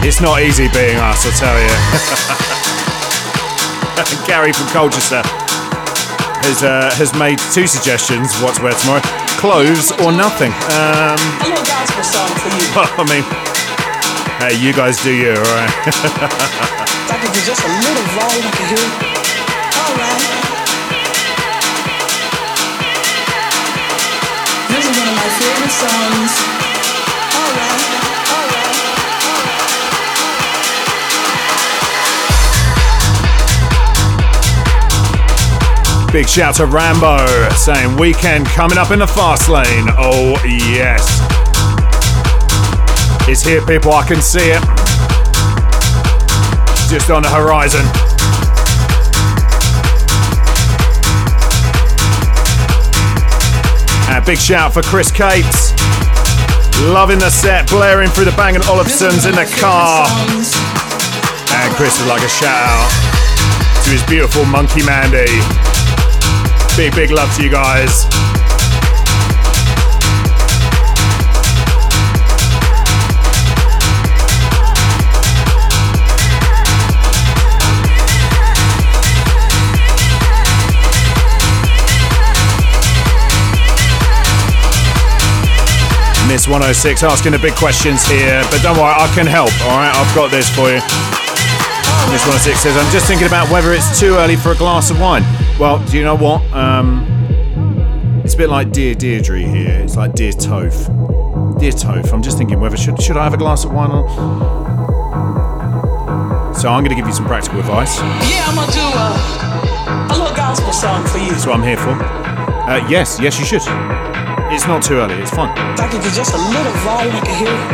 It's 0.00 0.24
not 0.24 0.40
easy 0.40 0.72
being 0.72 0.96
us, 0.96 1.28
I 1.28 1.36
tell 1.36 1.52
you. 1.60 1.68
Gary 4.26 4.56
from 4.56 4.68
Colchester 4.72 5.20
has 6.48 6.64
uh, 6.64 6.88
has 6.96 7.12
made 7.12 7.38
two 7.52 7.66
suggestions 7.66 8.32
what 8.40 8.56
to 8.56 8.62
wear 8.62 8.72
tomorrow: 8.72 9.04
clothes 9.36 9.92
or 10.00 10.16
nothing. 10.16 10.52
Um, 10.72 11.20
a 11.44 11.52
little 11.52 11.60
for 12.40 12.48
you. 12.56 12.72
I 12.96 13.04
mean, 13.04 13.24
hey, 14.40 14.56
you 14.64 14.72
guys 14.72 14.96
do 15.04 15.12
you, 15.12 15.36
all 15.36 15.44
right? 15.60 16.68
This 24.68 24.84
is 24.84 24.94
one 24.96 25.08
of 25.08 25.14
my 25.16 25.28
favorite 25.38 25.74
songs. 25.74 26.32
Alright. 27.34 27.82
Alright. 28.30 28.76
Big 36.12 36.28
shout 36.28 36.54
to 36.56 36.66
Rambo 36.66 37.48
saying 37.50 37.96
weekend 37.96 38.46
coming 38.46 38.78
up 38.78 38.92
in 38.92 39.00
the 39.00 39.06
fast 39.06 39.48
lane. 39.48 39.88
Oh, 39.98 40.40
yes. 40.44 41.20
It's 43.28 43.42
here, 43.42 43.64
people. 43.66 43.92
I 43.92 44.06
can 44.06 44.22
see 44.22 44.50
it 44.52 44.77
just 46.88 47.10
on 47.10 47.22
the 47.22 47.28
horizon. 47.28 47.84
A 54.10 54.24
big 54.24 54.38
shout 54.38 54.72
for 54.72 54.82
Chris 54.82 55.10
Cates. 55.10 55.72
Loving 56.80 57.18
the 57.18 57.28
set, 57.28 57.68
blaring 57.68 58.08
through 58.08 58.24
the 58.24 58.32
Bang 58.32 58.56
& 58.62 58.68
Olufsen's 58.68 59.26
in 59.26 59.34
the 59.34 59.44
car. 59.60 60.06
And 61.50 61.74
Chris 61.74 61.98
would 62.00 62.08
like 62.08 62.22
a 62.22 62.28
shout 62.28 62.56
out 62.56 63.84
to 63.84 63.90
his 63.90 64.02
beautiful 64.04 64.46
monkey 64.46 64.84
Mandy. 64.86 65.28
Big, 66.76 66.94
big 66.94 67.10
love 67.10 67.34
to 67.36 67.42
you 67.42 67.50
guys. 67.50 68.06
Miss 86.48 86.54
106 86.54 87.02
asking 87.02 87.32
the 87.32 87.38
big 87.38 87.54
questions 87.56 88.08
here, 88.08 88.40
but 88.50 88.62
don't 88.62 88.78
worry, 88.78 88.94
I 88.96 89.06
can 89.14 89.26
help, 89.26 89.52
alright? 89.68 89.94
I've 89.94 90.14
got 90.14 90.30
this 90.30 90.48
for 90.48 90.72
you. 90.72 90.80
Miss 92.08 92.24
106 92.24 92.60
says, 92.60 92.74
I'm 92.74 92.90
just 92.90 93.06
thinking 93.06 93.26
about 93.26 93.50
whether 93.50 93.74
it's 93.74 94.00
too 94.00 94.14
early 94.14 94.34
for 94.34 94.52
a 94.52 94.56
glass 94.56 94.88
of 94.88 94.98
wine. 94.98 95.24
Well, 95.60 95.78
do 95.84 95.98
you 95.98 96.04
know 96.04 96.16
what? 96.16 96.40
Um, 96.54 97.04
it's 98.24 98.32
a 98.32 98.38
bit 98.38 98.48
like 98.48 98.72
Dear 98.72 98.94
Deirdre 98.94 99.40
here. 99.40 99.78
It's 99.80 99.96
like 99.96 100.14
Dear 100.14 100.32
Toph. 100.32 100.88
Dear 101.60 101.72
Toph, 101.72 102.14
I'm 102.14 102.22
just 102.22 102.38
thinking 102.38 102.60
whether 102.60 102.78
should, 102.78 102.98
should 103.02 103.18
I 103.18 103.24
have 103.24 103.34
a 103.34 103.36
glass 103.36 103.66
of 103.66 103.74
wine 103.74 103.90
or. 103.90 104.08
So 106.54 106.70
I'm 106.70 106.82
going 106.82 106.96
to 106.96 106.96
give 106.96 107.06
you 107.06 107.12
some 107.12 107.26
practical 107.26 107.60
advice. 107.60 107.98
Yeah, 107.98 108.46
I'm 108.48 108.54
going 108.54 108.68
to 108.68 108.72
do 108.72 108.80
a, 108.80 110.14
a 110.14 110.16
little 110.18 110.34
gospel 110.34 110.72
song 110.72 111.06
for 111.08 111.18
you. 111.18 111.28
That's 111.28 111.44
what 111.44 111.56
I'm 111.56 111.62
here 111.62 111.76
for. 111.76 111.90
Uh, 111.90 112.88
yes, 112.88 113.20
yes, 113.20 113.38
you 113.38 113.44
should. 113.44 114.07
It's 114.50 114.66
not 114.66 114.82
too 114.82 114.94
early, 114.94 115.14
it's 115.20 115.30
fun. 115.30 115.50
I 115.76 115.86
could 115.92 116.00
do 116.00 116.08
just 116.08 116.32
a 116.32 116.38
little 116.38 116.72
volume, 116.80 117.12
I 117.12 117.20
can 117.20 117.36
hear 117.36 117.52
it. 117.52 117.68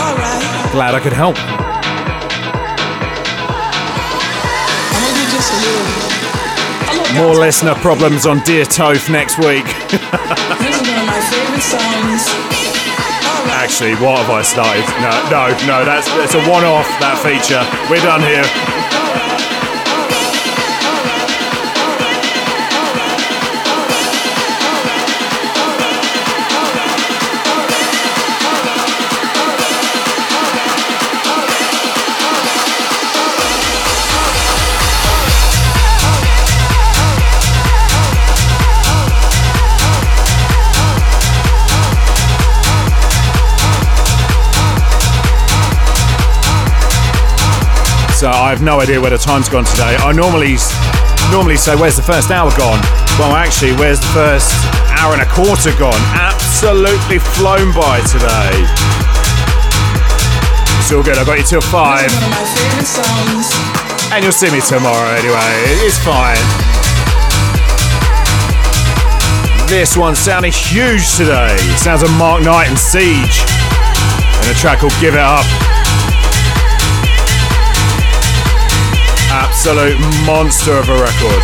Alright. 0.00 0.72
Glad 0.72 0.94
I 0.96 1.00
could 1.00 1.12
help. 1.12 1.36
I'm 4.88 4.96
gonna 4.96 5.12
do 5.12 5.28
just 5.28 5.52
a 5.52 5.60
little. 5.60 5.84
A 6.88 6.92
little 6.96 7.20
More 7.20 7.36
listener 7.36 7.74
problems 7.84 8.24
on 8.24 8.40
Dear 8.48 8.64
Toph 8.64 9.12
next 9.12 9.36
week. 9.44 9.64
this 10.64 10.72
is 10.72 10.88
one 10.88 10.96
of 10.96 11.04
my 11.04 11.20
favorite 11.20 11.68
songs. 11.68 12.24
Actually, 13.52 13.92
what 14.00 14.24
have 14.24 14.32
I 14.32 14.40
started? 14.40 14.88
No, 15.04 15.12
no, 15.28 15.52
no, 15.68 15.84
that's, 15.84 16.08
that's 16.16 16.32
a 16.32 16.40
one 16.48 16.64
off, 16.64 16.88
that 17.04 17.20
feature. 17.20 17.60
We're 17.92 18.00
done 18.00 18.24
here. 18.24 18.48
So 48.20 48.28
I 48.28 48.50
have 48.50 48.60
no 48.60 48.80
idea 48.80 49.00
where 49.00 49.08
the 49.08 49.16
time's 49.16 49.48
gone 49.48 49.64
today. 49.64 49.96
I 49.96 50.12
normally 50.12 50.58
normally 51.32 51.56
say, 51.56 51.74
"Where's 51.74 51.96
the 51.96 52.02
first 52.02 52.30
hour 52.30 52.50
gone?" 52.52 52.78
Well, 53.18 53.34
actually, 53.34 53.72
where's 53.72 53.98
the 53.98 54.12
first 54.12 54.52
hour 54.92 55.14
and 55.14 55.22
a 55.22 55.30
quarter 55.32 55.72
gone? 55.80 55.96
Absolutely 56.12 57.18
flown 57.18 57.72
by 57.72 58.02
today. 58.12 58.52
It's 60.76 60.92
all 60.92 61.02
good. 61.02 61.16
I 61.16 61.24
got 61.24 61.38
you 61.38 61.44
till 61.44 61.62
five. 61.62 62.12
And 64.12 64.22
you'll 64.22 64.36
see 64.36 64.50
me 64.50 64.60
tomorrow 64.60 65.16
anyway. 65.16 65.80
It's 65.80 65.96
fine. 65.96 66.36
This 69.66 69.96
one 69.96 70.14
sounding 70.14 70.52
huge 70.52 71.16
today. 71.16 71.56
Sounds 71.78 72.02
of 72.02 72.10
Mark 72.18 72.42
Knight 72.42 72.68
and 72.68 72.78
Siege. 72.78 73.40
And 74.44 74.50
a 74.50 74.54
track 74.60 74.80
called 74.80 74.92
Give 75.00 75.14
It 75.14 75.20
Up. 75.20 75.69
Absolute 79.32 79.98
monster 80.26 80.72
of 80.72 80.88
a 80.88 80.94
record. 80.94 81.42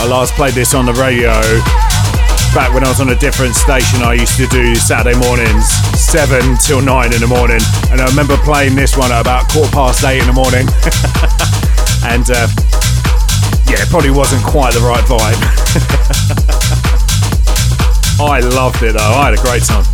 I 0.00 0.06
last 0.10 0.34
played 0.34 0.54
this 0.54 0.74
on 0.74 0.84
the 0.84 0.92
radio 0.94 1.40
back 2.54 2.72
when 2.74 2.82
I 2.82 2.88
was 2.88 3.00
on 3.00 3.10
a 3.10 3.16
different 3.16 3.54
station. 3.54 4.02
I 4.02 4.14
used 4.14 4.36
to 4.38 4.46
do 4.48 4.74
Saturday 4.74 5.16
mornings, 5.18 5.68
7 5.94 6.56
till 6.58 6.80
9 6.80 7.12
in 7.12 7.20
the 7.20 7.26
morning. 7.26 7.60
And 7.92 8.00
I 8.00 8.06
remember 8.06 8.36
playing 8.38 8.74
this 8.74 8.96
one 8.96 9.12
at 9.12 9.20
about 9.20 9.48
quarter 9.48 9.70
past 9.70 10.02
8 10.04 10.18
in 10.18 10.26
the 10.26 10.32
morning. 10.32 10.66
and 12.08 12.30
uh, 12.30 12.48
yeah, 13.68 13.84
it 13.84 13.88
probably 13.90 14.10
wasn't 14.10 14.42
quite 14.42 14.72
the 14.72 14.80
right 14.80 15.04
vibe. 15.04 15.40
I 18.20 18.40
loved 18.40 18.82
it 18.82 18.94
though, 18.94 19.12
I 19.12 19.30
had 19.30 19.34
a 19.34 19.42
great 19.42 19.62
time. 19.62 19.84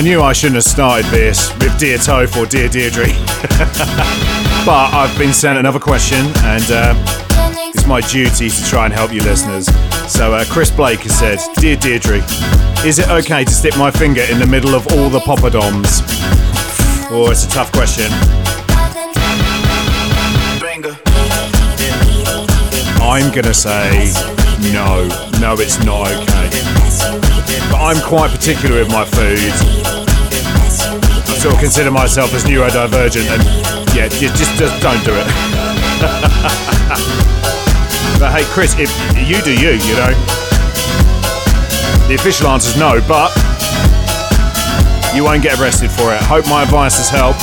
I 0.00 0.02
knew 0.02 0.22
I 0.22 0.32
shouldn't 0.32 0.54
have 0.54 0.64
started 0.64 1.04
this 1.10 1.52
with 1.58 1.78
Dear 1.78 1.98
Toph 1.98 2.34
or 2.34 2.46
Dear 2.46 2.70
Deirdre. 2.70 3.04
but 4.64 4.94
I've 4.94 5.14
been 5.18 5.34
sent 5.34 5.58
another 5.58 5.78
question, 5.78 6.24
and 6.38 6.64
uh, 6.70 6.94
it's 7.74 7.86
my 7.86 8.00
duty 8.00 8.48
to 8.48 8.64
try 8.64 8.86
and 8.86 8.94
help 8.94 9.12
you 9.12 9.20
listeners. 9.20 9.66
So, 10.10 10.32
uh, 10.32 10.46
Chris 10.46 10.70
Blake 10.70 11.00
has 11.00 11.18
said, 11.18 11.38
Dear 11.56 11.76
Deirdre, 11.76 12.22
is 12.82 12.98
it 12.98 13.10
okay 13.10 13.44
to 13.44 13.52
stick 13.52 13.76
my 13.76 13.90
finger 13.90 14.22
in 14.30 14.38
the 14.38 14.46
middle 14.46 14.74
of 14.74 14.86
all 14.86 15.10
the 15.10 15.18
poppadoms? 15.20 16.00
Oh, 17.10 17.28
it's 17.30 17.44
a 17.44 17.50
tough 17.50 17.70
question. 17.70 18.10
I'm 23.02 23.30
gonna 23.34 23.52
say 23.52 24.14
no. 24.72 25.06
No, 25.40 25.56
it's 25.58 25.78
not 25.84 26.10
okay. 26.10 26.39
I'm 27.80 28.00
quite 28.02 28.30
particular 28.30 28.76
with 28.78 28.90
my 28.92 29.04
food. 29.06 29.38
I 29.40 31.36
sort 31.40 31.54
of 31.54 31.60
consider 31.60 31.90
myself 31.90 32.34
as 32.34 32.44
neurodivergent, 32.44 33.26
and 33.32 33.42
yeah, 33.96 34.06
ju- 34.08 34.28
just, 34.28 34.54
just 34.58 34.82
don't 34.82 35.02
do 35.02 35.12
it. 35.12 35.24
but 38.20 38.30
hey, 38.30 38.44
Chris, 38.52 38.74
if 38.78 38.90
you 39.16 39.40
do 39.42 39.52
you, 39.58 39.70
you 39.80 39.94
know. 39.96 40.12
The 42.06 42.14
official 42.18 42.48
answer 42.48 42.68
is 42.68 42.76
no, 42.76 43.00
but 43.08 43.32
you 45.14 45.24
won't 45.24 45.42
get 45.42 45.58
arrested 45.58 45.90
for 45.90 46.12
it. 46.14 46.20
Hope 46.22 46.46
my 46.48 46.62
advice 46.62 46.98
has 46.98 47.08
helped. 47.08 47.40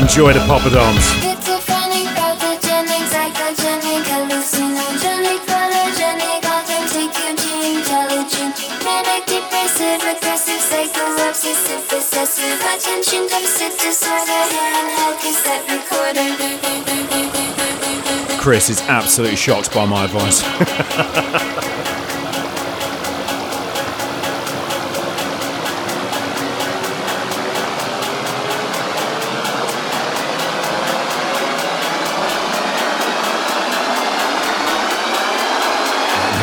Enjoy 0.00 0.32
the 0.32 0.40
poppadoms. 0.46 1.27
Chris 18.38 18.68
is 18.68 18.82
absolutely 18.82 19.36
shocked 19.36 19.72
by 19.74 19.86
my 19.86 20.04
advice. 20.04 20.42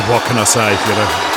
what 0.08 0.24
can 0.24 0.38
I 0.38 0.44
say, 0.44 0.72
you 0.72 0.96
know? 0.96 1.35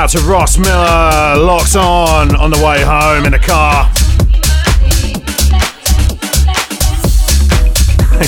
Shout 0.00 0.10
to 0.12 0.20
Ross 0.20 0.56
Miller, 0.56 1.36
Locks 1.36 1.76
on 1.76 2.34
on 2.34 2.50
the 2.50 2.56
way 2.64 2.82
home 2.82 3.26
in 3.26 3.32
the 3.32 3.38
car. 3.38 3.84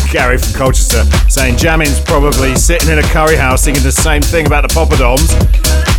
Gary 0.13 0.37
from 0.37 0.53
Colchester 0.53 1.05
saying 1.31 1.55
Jamin's 1.55 1.99
probably 2.05 2.55
sitting 2.57 2.91
in 2.91 2.99
a 2.99 3.03
curry 3.05 3.37
house 3.37 3.65
thinking 3.65 3.83
the 3.83 3.91
same 3.91 4.21
thing 4.21 4.47
about 4.47 4.69
the 4.69 4.75
poppadoms. 4.75 5.33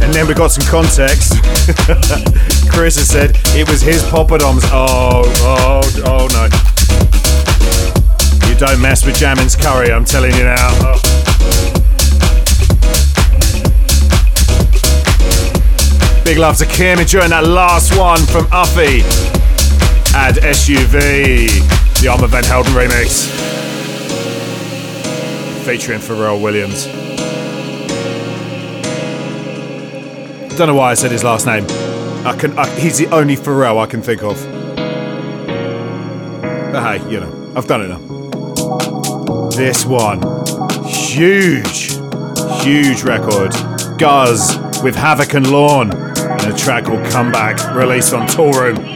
And 0.03 0.13
then 0.13 0.27
we 0.27 0.35
got 0.35 0.51
some 0.51 0.63
context. 0.69 1.41
Chris 2.69 2.97
has 2.97 3.09
said 3.09 3.31
it 3.57 3.67
was 3.67 3.81
his 3.81 4.03
poppadoms. 4.03 4.61
Oh, 4.65 5.23
oh, 5.41 5.81
oh 6.05 6.27
no. 6.37 6.43
You 8.47 8.55
don't 8.59 8.79
mess 8.79 9.03
with 9.03 9.15
Jamin's 9.15 9.55
curry, 9.55 9.91
I'm 9.91 10.05
telling 10.05 10.35
you 10.35 10.43
now. 10.43 10.69
Oh. 10.85 11.02
Big 16.25 16.37
love 16.37 16.57
to 16.57 16.65
Kim 16.65 16.99
enjoying 16.99 17.31
that 17.31 17.45
last 17.45 17.97
one 17.97 18.19
from 18.27 18.45
Uffie. 18.45 19.03
and 20.15 20.37
SUV, 20.37 21.49
the 22.01 22.07
Armand 22.07 22.31
Van 22.31 22.43
Helden 22.45 22.71
remix. 22.71 23.27
Featuring 25.65 25.99
Pharrell 25.99 26.41
Williams. 26.41 26.85
Don't 30.57 30.67
know 30.67 30.75
why 30.75 30.91
I 30.91 30.93
said 30.93 31.11
his 31.11 31.23
last 31.23 31.45
name. 31.45 31.65
I 32.25 32.37
can. 32.39 32.57
I, 32.57 32.69
he's 32.79 32.97
the 32.97 33.07
only 33.07 33.35
Pharrell 33.35 33.79
I 33.79 33.85
can 33.85 34.01
think 34.01 34.23
of. 34.23 34.41
But 36.71 36.99
hey, 36.99 37.11
you 37.11 37.19
know, 37.19 37.53
I've 37.55 37.67
done 37.67 37.81
it 37.81 37.89
now. 37.89 39.49
This 39.49 39.85
one, 39.85 40.21
huge, 40.85 41.97
huge 42.63 43.03
record. 43.03 43.51
Guz 43.97 44.57
with 44.83 44.95
Havoc 44.95 45.33
and 45.33 45.49
Lawn, 45.51 45.89
track 46.63 46.85
called 46.85 47.05
Comeback, 47.07 47.75
released 47.75 48.13
on 48.13 48.25
Toolroom. 48.25 48.92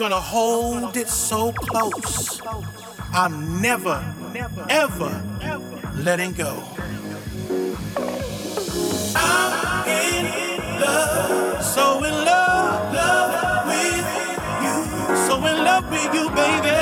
Gonna 0.00 0.18
hold 0.18 0.96
it 0.96 1.10
so 1.10 1.52
close. 1.52 2.40
I'm 3.12 3.60
never, 3.60 4.02
ever 4.70 5.12
letting 5.94 6.32
go. 6.32 6.64
I'm 9.14 9.86
in 9.86 10.24
love, 10.80 11.62
so 11.62 12.02
in 12.02 12.14
love, 12.24 12.94
love 12.94 13.66
with 13.66 14.06
you, 14.64 15.16
so 15.26 15.36
in 15.46 15.64
love 15.68 15.84
with 15.90 16.14
you, 16.14 16.30
baby. 16.30 16.78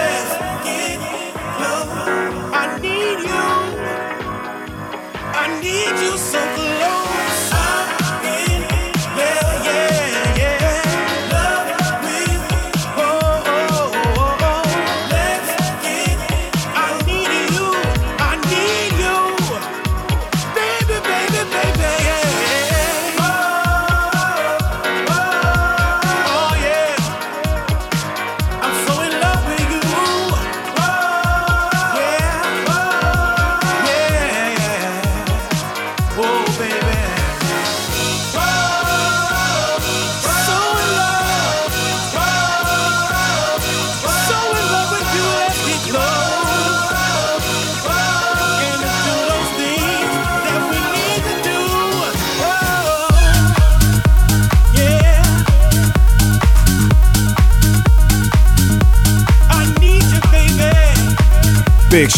I 2.61 2.79
need 2.81 3.19
you, 3.33 3.47
I 5.43 5.61
need 5.61 5.97
you 6.05 6.17
so 6.17 6.39
close. 6.55 6.98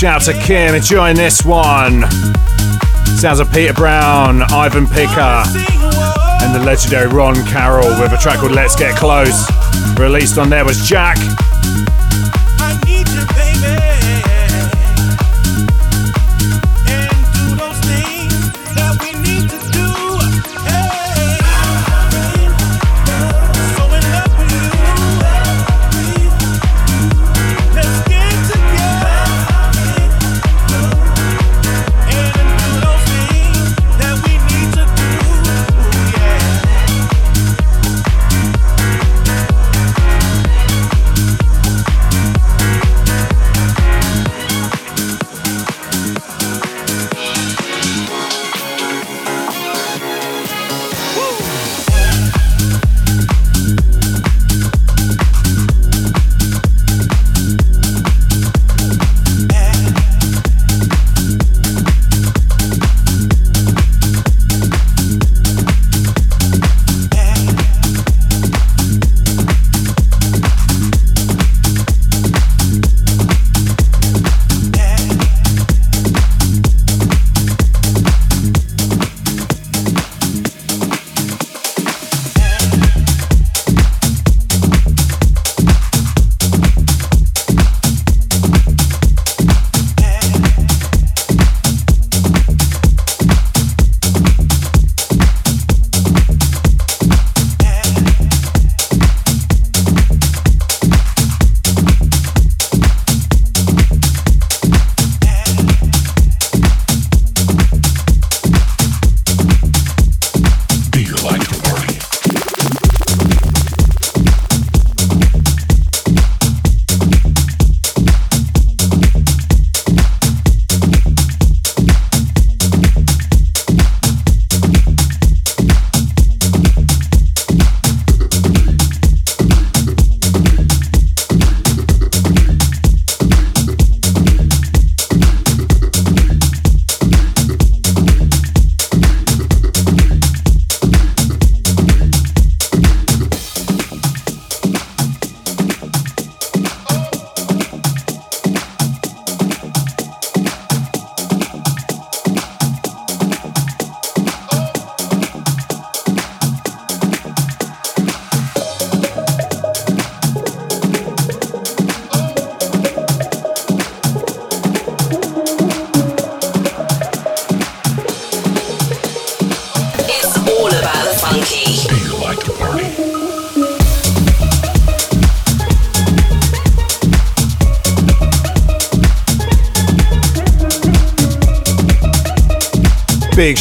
Shout 0.01 0.27
out 0.27 0.35
to 0.35 0.41
Kim 0.47 0.75
enjoying 0.75 1.15
this 1.15 1.45
one. 1.45 2.11
Sounds 3.19 3.39
of 3.39 3.53
Peter 3.53 3.75
Brown, 3.75 4.41
Ivan 4.45 4.87
Pica, 4.87 5.45
and 6.43 6.55
the 6.55 6.63
legendary 6.65 7.07
Ron 7.07 7.35
Carroll 7.45 7.91
with 8.01 8.11
a 8.11 8.17
track 8.17 8.39
called 8.39 8.53
Let's 8.53 8.75
Get 8.75 8.97
Close. 8.97 9.47
Released 9.99 10.39
on 10.39 10.49
there 10.49 10.65
was 10.65 10.89
Jack. 10.89 11.19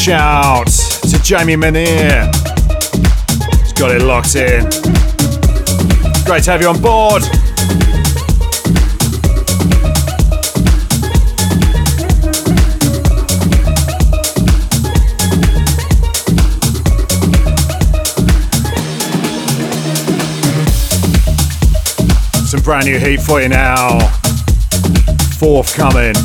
Shout 0.10 0.66
to 0.66 1.22
Jamie 1.22 1.56
Manier. 1.56 2.26
He's 3.62 3.74
got 3.74 3.92
it 3.92 4.02
locked 4.02 4.36
in. 4.36 4.64
Great 6.26 6.44
to 6.46 6.52
have 6.52 6.62
you 6.64 6.70
on 6.70 6.82
board. 6.82 7.22
Some 22.48 22.62
brand 22.62 22.88
new 22.88 22.98
heat 22.98 23.22
for 23.22 23.42
you 23.42 23.50
now. 23.50 24.00
Forthcoming 25.38 26.16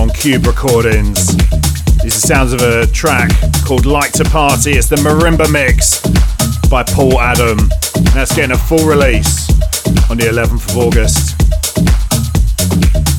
on 0.00 0.08
Cube 0.08 0.46
Recordings. 0.46 1.36
Sounds 2.22 2.52
of 2.52 2.62
a 2.62 2.86
track 2.86 3.32
called 3.66 3.84
Like 3.84 4.12
to 4.12 4.22
Party. 4.22 4.70
It's 4.70 4.88
the 4.88 4.94
Marimba 4.94 5.50
Mix 5.50 6.00
by 6.68 6.84
Paul 6.84 7.20
Adam. 7.20 7.58
And 7.96 8.06
that's 8.06 8.32
getting 8.36 8.52
a 8.52 8.58
full 8.58 8.86
release 8.86 9.50
on 10.08 10.18
the 10.18 10.30
11th 10.30 10.70
of 10.70 10.78
August. 10.78 11.34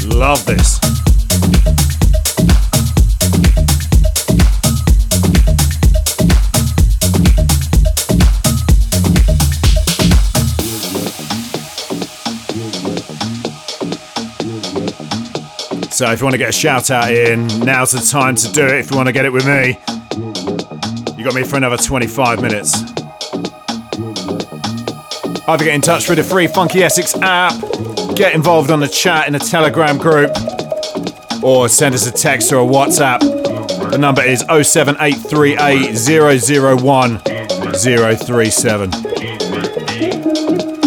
Love 0.08 0.46
this. 0.46 0.73
So 15.94 16.12
if 16.12 16.20
you 16.22 16.26
want 16.26 16.34
to 16.34 16.40
get 16.40 16.50
a 16.50 16.52
shout 16.52 16.90
out 16.90 17.14
in, 17.14 17.46
now's 17.60 17.92
the 17.92 18.00
time 18.00 18.34
to 18.38 18.52
do 18.52 18.66
it. 18.66 18.80
If 18.80 18.90
you 18.90 18.98
want 18.98 19.10
to 19.10 19.14
get 19.14 19.26
it 19.26 19.30
with 19.32 19.46
me, 19.46 19.78
you 21.16 21.24
got 21.24 21.36
me 21.36 21.44
for 21.44 21.58
another 21.58 21.78
25 21.78 22.42
minutes. 22.42 22.82
Either 25.48 25.64
get 25.64 25.76
in 25.76 25.82
touch 25.82 26.08
through 26.08 26.16
the 26.16 26.24
free 26.24 26.48
Funky 26.48 26.82
Essex 26.82 27.14
app, 27.18 27.54
get 28.16 28.34
involved 28.34 28.72
on 28.72 28.80
the 28.80 28.88
chat 28.88 29.28
in 29.28 29.34
the 29.34 29.40
Telegram 29.40 30.00
group, 30.00 30.32
or 31.44 31.70
send 31.70 31.94
us 31.94 32.08
a 32.08 32.12
text 32.12 32.52
or 32.52 32.58
a 32.58 32.66
WhatsApp. 32.66 33.20
The 33.92 33.98
number 34.00 34.24
is 34.24 34.40
07838 34.50 35.94
001 35.94 37.20
037. 37.20 38.90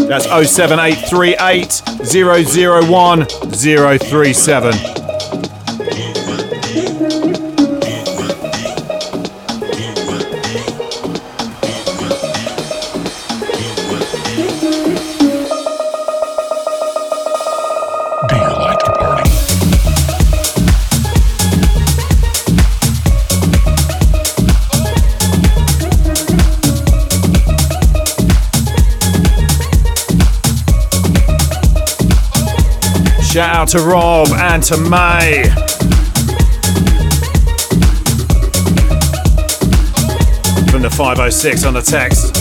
That's 0.09 0.27
07838 0.27 1.83
001 2.03 3.27
037. 3.27 4.95
Shout 33.37 33.55
out 33.55 33.69
to 33.69 33.81
Rob 33.81 34.29
and 34.29 34.63
to 34.63 34.79
May. 34.79 35.43
From 40.71 40.81
the 40.81 40.89
506 40.89 41.67
on 41.67 41.75
the 41.75 41.83
text. 41.83 42.36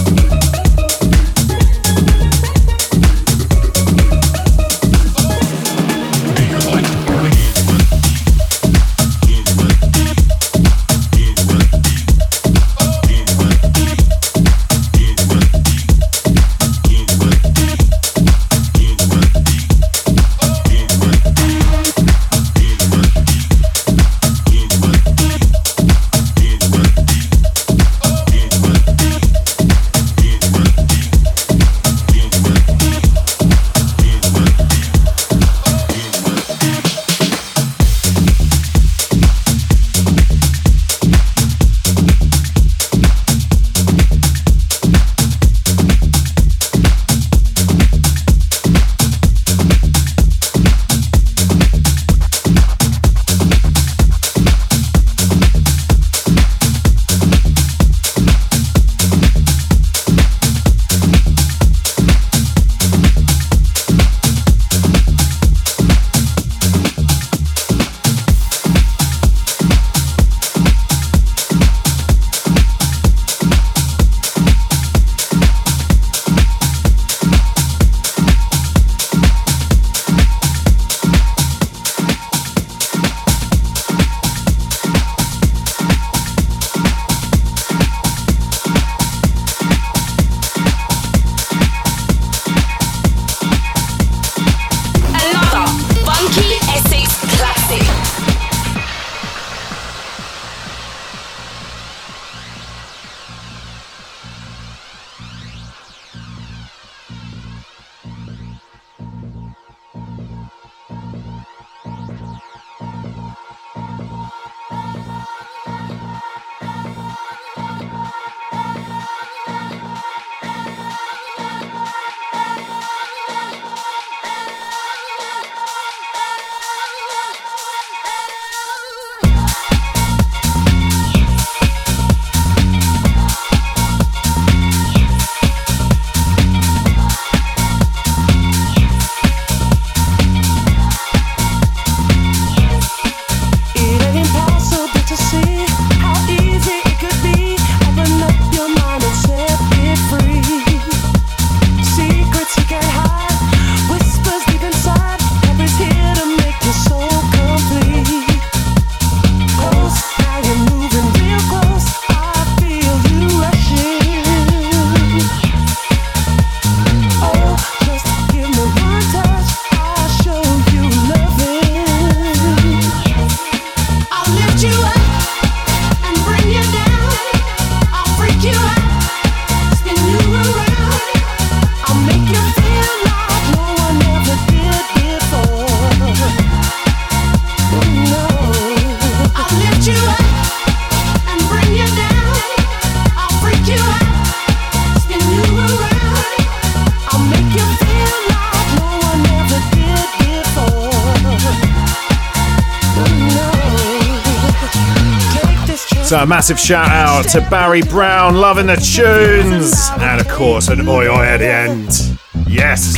So 206.16 206.22
a 206.22 206.26
massive 206.26 206.58
shout 206.58 206.88
out 206.88 207.28
to 207.32 207.42
Barry 207.50 207.82
Brown, 207.82 208.36
loving 208.36 208.68
the 208.68 208.78
tunes, 208.78 209.74
and 210.00 210.22
of 210.22 210.30
course 210.30 210.70
an 210.70 210.88
oi 210.88 211.10
oi 211.10 211.26
at 211.26 211.40
the 211.40 211.52
end. 211.52 212.18
Yes. 212.48 212.98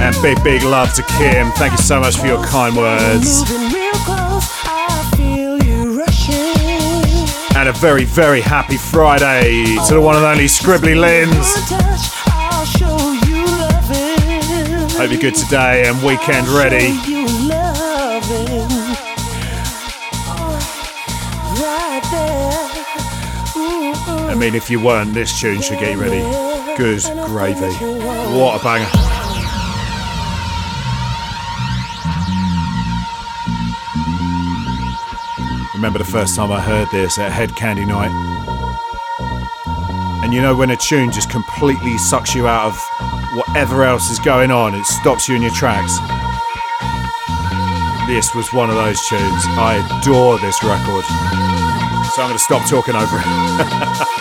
And 0.00 0.14
big, 0.22 0.44
big 0.44 0.62
love 0.62 0.94
to 0.94 1.02
Kim. 1.18 1.50
Thank 1.56 1.72
you 1.72 1.78
so 1.78 1.98
much 1.98 2.16
for 2.16 2.28
your 2.28 2.44
kind 2.44 2.76
words. 2.76 3.42
And 7.56 7.68
a 7.68 7.72
very, 7.72 8.04
very 8.04 8.40
happy 8.40 8.76
Friday 8.76 9.64
to 9.88 9.94
the 9.94 10.00
one 10.00 10.14
and 10.14 10.24
only 10.24 10.44
Scribbly 10.44 10.94
Lins. 10.94 11.56
Hope 14.96 15.10
you're 15.10 15.20
good 15.20 15.34
today 15.34 15.88
and 15.88 16.00
weekend 16.04 16.46
ready. 16.46 17.13
Mean, 24.44 24.54
if 24.54 24.68
you 24.68 24.78
weren't, 24.78 25.14
this 25.14 25.40
tune 25.40 25.62
should 25.62 25.78
get 25.78 25.92
you 25.92 25.98
ready. 25.98 26.20
Good 26.76 27.02
gravy. 27.24 27.72
What 28.36 28.60
a 28.60 28.62
banger. 28.62 28.84
Remember 35.74 35.98
the 35.98 36.04
first 36.04 36.36
time 36.36 36.52
I 36.52 36.60
heard 36.60 36.88
this 36.90 37.18
at 37.18 37.32
Hed 37.32 37.52
Kandi 37.52 37.86
Night? 37.86 38.10
And 40.22 40.34
you 40.34 40.42
know 40.42 40.54
when 40.54 40.68
a 40.68 40.76
tune 40.76 41.10
just 41.10 41.30
completely 41.30 41.96
sucks 41.96 42.34
you 42.34 42.46
out 42.46 42.66
of 42.66 43.36
whatever 43.38 43.82
else 43.82 44.10
is 44.10 44.18
going 44.18 44.50
on, 44.50 44.74
it 44.74 44.84
stops 44.84 45.26
you 45.26 45.36
in 45.36 45.40
your 45.40 45.52
tracks. 45.52 45.96
This 48.06 48.34
was 48.34 48.52
one 48.52 48.68
of 48.68 48.76
those 48.76 49.00
tunes. 49.08 49.22
I 49.56 50.00
adore 50.02 50.38
this 50.40 50.62
record. 50.62 51.04
So 52.12 52.20
I'm 52.20 52.28
going 52.28 52.36
to 52.36 52.44
stop 52.44 52.68
talking 52.68 52.94
over 52.94 53.22
it. 53.24 54.08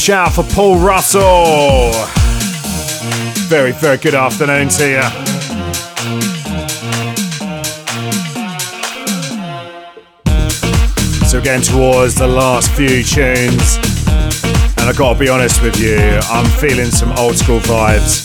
shout 0.00 0.32
for 0.32 0.44
Paul 0.44 0.78
Russell. 0.78 1.92
Very, 3.48 3.72
very 3.72 3.98
good 3.98 4.14
afternoon 4.14 4.70
to 4.70 4.88
you. 4.88 5.02
So, 11.26 11.38
getting 11.42 11.60
towards 11.60 12.14
the 12.14 12.26
last 12.26 12.70
few 12.72 13.02
tunes, 13.02 13.76
and 14.78 14.88
I 14.88 14.94
gotta 14.96 15.18
be 15.18 15.28
honest 15.28 15.60
with 15.60 15.78
you, 15.78 15.98
I'm 16.30 16.46
feeling 16.46 16.90
some 16.90 17.12
old 17.18 17.36
school 17.36 17.60
vibes, 17.60 18.24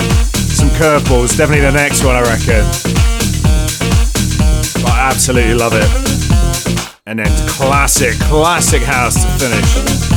some 0.56 0.70
curveballs. 0.70 1.38
Definitely 1.38 1.66
the 1.66 1.74
next 1.74 2.06
one, 2.06 2.16
I 2.16 2.22
reckon. 2.22 2.64
But 4.82 4.92
I 4.94 5.10
absolutely 5.12 5.56
love 5.56 5.74
it. 5.76 6.88
And 7.06 7.20
then 7.20 7.50
classic, 7.50 8.14
classic 8.22 8.82
house 8.82 9.22
to 9.22 9.46
finish. 9.46 10.15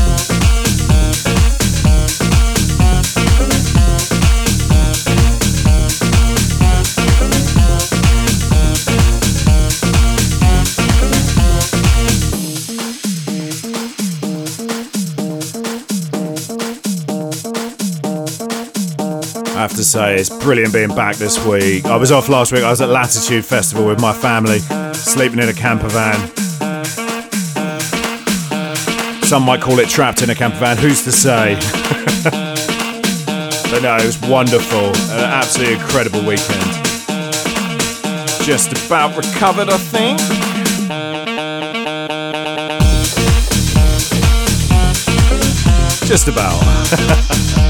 To 19.79 19.85
say, 19.85 20.17
it's 20.17 20.29
brilliant 20.29 20.73
being 20.73 20.89
back 20.89 21.15
this 21.17 21.45
week. 21.47 21.85
I 21.85 21.95
was 21.95 22.11
off 22.11 22.29
last 22.29 22.51
week. 22.51 22.65
I 22.65 22.71
was 22.71 22.81
at 22.81 22.89
Latitude 22.89 23.45
Festival 23.45 23.87
with 23.87 24.01
my 24.01 24.13
family, 24.13 24.59
sleeping 24.93 25.39
in 25.39 25.49
a 25.49 25.53
camper 25.53 25.87
van. 25.89 26.19
Some 29.23 29.45
might 29.45 29.61
call 29.61 29.79
it 29.79 29.89
trapped 29.89 30.21
in 30.21 30.31
a 30.31 30.35
camper 30.35 30.59
van. 30.59 30.79
Who's 30.79 31.05
to 31.05 31.13
say? 31.13 31.55
but 33.71 33.83
no, 33.83 33.97
it 33.97 34.05
was 34.05 34.21
wonderful. 34.23 34.89
An 35.15 35.25
absolutely 35.25 35.75
incredible 35.75 36.27
weekend. 36.27 36.65
Just 38.43 38.73
about 38.85 39.17
recovered, 39.17 39.69
I 39.71 39.79
think. 39.79 40.19
Just 46.09 46.27
about. 46.27 47.59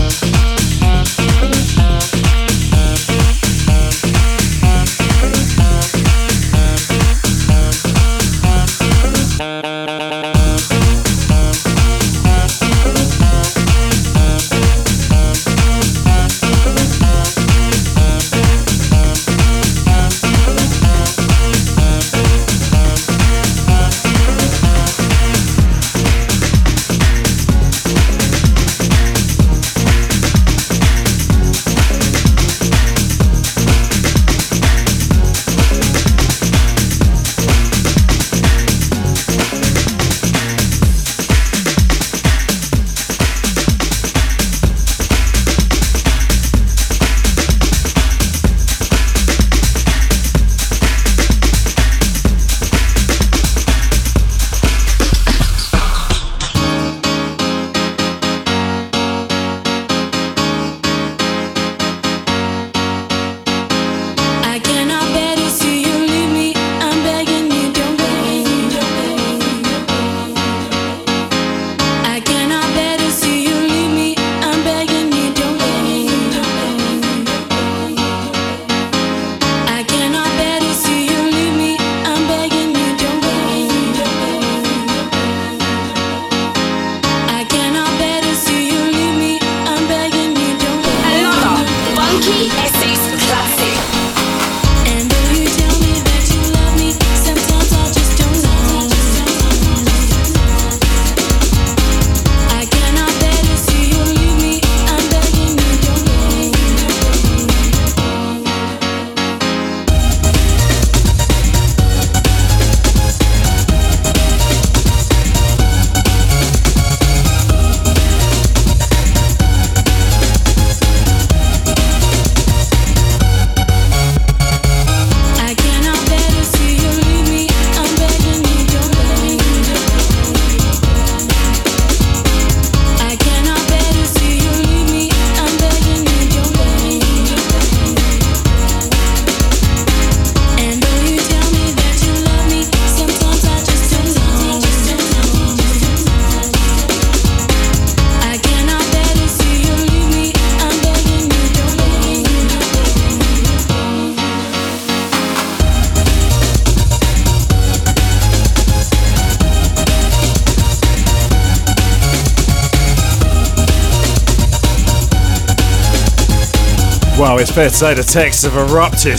fair 167.59 167.71
to 167.71 167.75
say 167.75 167.93
the 167.93 168.05
texts 168.05 168.45
have 168.45 168.55
erupted. 168.55 169.19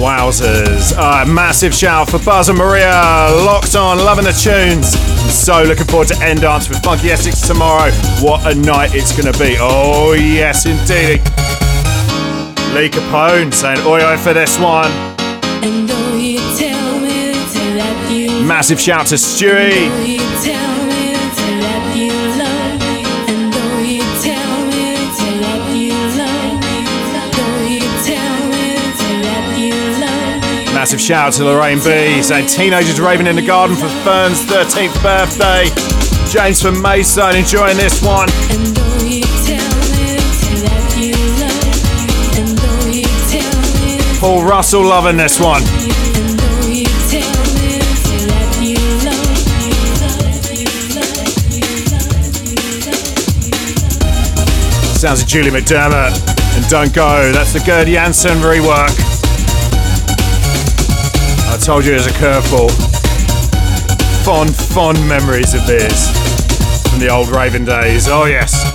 Wowzers. 0.00 0.96
Uh, 0.96 1.26
massive 1.26 1.74
shout 1.74 2.08
for 2.08 2.18
Buzz 2.20 2.48
and 2.48 2.56
Maria. 2.56 2.88
Locked 3.44 3.76
on, 3.76 3.98
loving 3.98 4.24
the 4.24 4.32
tunes. 4.32 4.94
I'm 4.96 5.28
so 5.28 5.62
looking 5.62 5.84
forward 5.84 6.08
to 6.08 6.18
End 6.22 6.40
Dance 6.40 6.70
with 6.70 6.82
Funky 6.82 7.10
Essex 7.10 7.46
tomorrow. 7.46 7.90
What 8.22 8.46
a 8.50 8.54
night 8.54 8.94
it's 8.94 9.12
going 9.12 9.30
to 9.30 9.38
be. 9.38 9.56
Oh, 9.60 10.12
yes, 10.12 10.64
indeed. 10.64 11.20
Lee 12.74 12.88
Capone 12.88 13.52
saying 13.52 13.80
oi 13.86 14.02
oi 14.02 14.16
for 14.16 14.32
this 14.32 14.58
one. 14.58 14.90
Massive 18.46 18.80
shout 18.80 19.08
to 19.08 19.16
Stewie. 19.16 20.59
massive 31.00 31.08
shout 31.08 31.26
out 31.26 31.32
to 31.34 31.44
Lorraine 31.44 31.78
B. 31.78 32.22
Saying 32.22 32.46
teenagers 32.46 33.00
raving 33.00 33.26
in 33.26 33.36
the 33.36 33.42
garden 33.42 33.76
for 33.76 33.88
Fern's 34.04 34.40
13th 34.44 35.02
birthday. 35.02 35.68
James 36.30 36.60
from 36.60 36.80
Mason 36.80 37.36
enjoying 37.36 37.76
this 37.76 38.02
one. 38.02 38.28
Paul 44.20 44.44
Russell 44.44 44.84
loving 44.84 45.16
this 45.16 45.40
one. 45.40 45.62
Sounds 54.98 55.22
of 55.22 55.28
Julie 55.28 55.50
McDermott 55.50 56.56
and 56.56 56.68
Don't 56.68 56.92
Go. 56.92 57.32
That's 57.32 57.54
the 57.54 57.60
Gerd 57.60 57.88
Janson 57.88 58.38
rework. 58.38 59.09
Told 61.70 61.84
you 61.84 61.92
it 61.92 61.98
was 61.98 62.06
a 62.08 62.10
curveball. 62.10 62.68
Fond, 64.24 64.56
fond 64.56 65.08
memories 65.08 65.54
of 65.54 65.64
this 65.68 66.10
from 66.90 66.98
the 66.98 67.08
old 67.08 67.28
Raven 67.28 67.64
days. 67.64 68.08
Oh, 68.08 68.24
yes. 68.24 68.69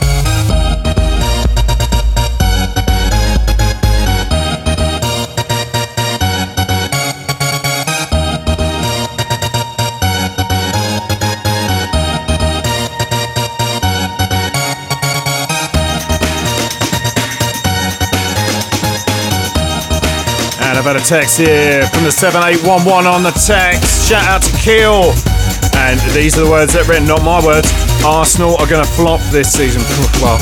I've 20.85 20.93
had 20.93 21.01
a 21.01 21.05
text 21.05 21.39
here 21.39 21.87
from 21.87 22.03
the 22.03 22.11
7811 22.11 23.07
on 23.09 23.23
the 23.23 23.31
text. 23.31 24.07
Shout 24.07 24.23
out 24.25 24.43
to 24.43 24.55
Keel. 24.55 25.17
And 25.81 25.99
these 26.13 26.37
are 26.37 26.45
the 26.45 26.51
words 26.51 26.73
that 26.73 26.85
written, 26.87 27.07
not 27.07 27.23
my 27.23 27.43
words. 27.43 27.73
Arsenal 28.05 28.53
are 28.61 28.67
going 28.69 28.85
to 28.85 28.91
flop 28.91 29.19
this 29.31 29.51
season. 29.51 29.81
Well, 30.21 30.37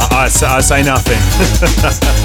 I, 0.00 0.24
I, 0.24 0.56
I 0.56 0.60
say 0.62 0.82
nothing. 0.82 1.20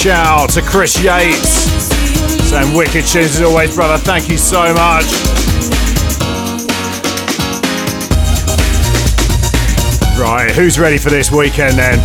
shout 0.00 0.48
to 0.48 0.62
Chris 0.62 0.98
Yates. 1.02 1.68
Saying 2.48 2.74
wicked 2.74 3.06
tunes 3.06 3.38
as 3.38 3.42
always, 3.42 3.74
brother. 3.74 3.98
Thank 3.98 4.30
you 4.30 4.38
so 4.38 4.72
much. 4.72 5.04
Right, 10.18 10.50
who's 10.54 10.78
ready 10.78 10.96
for 10.96 11.10
this 11.10 11.30
weekend 11.30 11.76
then? 11.76 11.98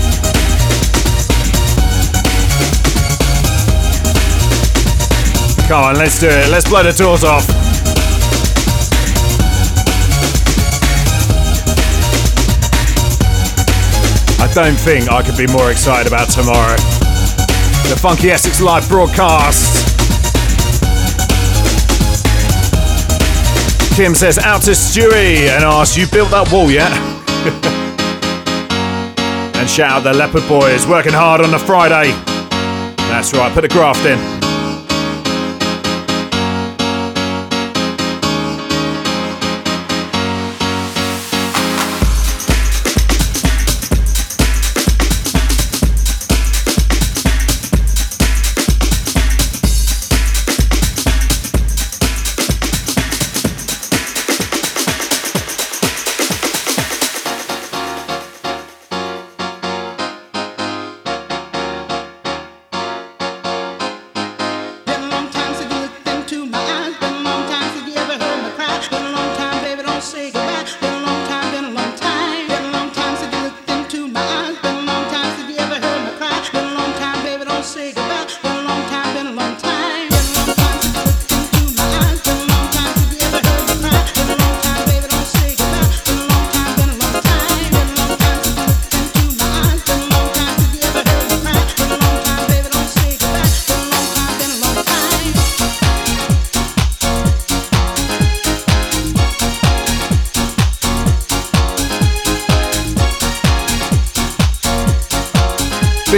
Come 5.70 5.86
on, 5.86 5.96
let's 5.96 6.20
do 6.20 6.28
it. 6.28 6.50
Let's 6.50 6.68
blow 6.68 6.84
the 6.84 6.92
doors 6.92 7.24
off. 7.24 7.48
I 14.42 14.52
don't 14.54 14.78
think 14.78 15.10
I 15.10 15.24
could 15.24 15.38
be 15.38 15.48
more 15.48 15.72
excited 15.72 16.08
about 16.12 16.30
tomorrow 16.30 16.76
the 17.90 17.96
Funky 17.96 18.32
Essex 18.32 18.62
live 18.62 18.88
broadcast. 18.88 19.84
Kim 23.96 24.14
says, 24.14 24.38
out 24.38 24.62
to 24.64 24.72
Stewie 24.72 25.50
and 25.50 25.64
asks, 25.64 25.98
you 25.98 26.06
built 26.08 26.30
that 26.32 26.52
wall 26.52 26.70
yet? 26.70 26.92
and 29.56 29.70
shout 29.70 29.92
out 29.92 30.04
the 30.04 30.14
Leopard 30.14 30.48
Boys, 30.48 30.88
working 30.88 31.14
hard 31.14 31.42
on 31.42 31.52
the 31.52 31.60
Friday. 31.60 32.12
That's 33.10 33.34
right, 33.34 33.54
put 33.54 33.62
the 33.62 33.70
graft 33.70 34.06
in. 34.06 34.35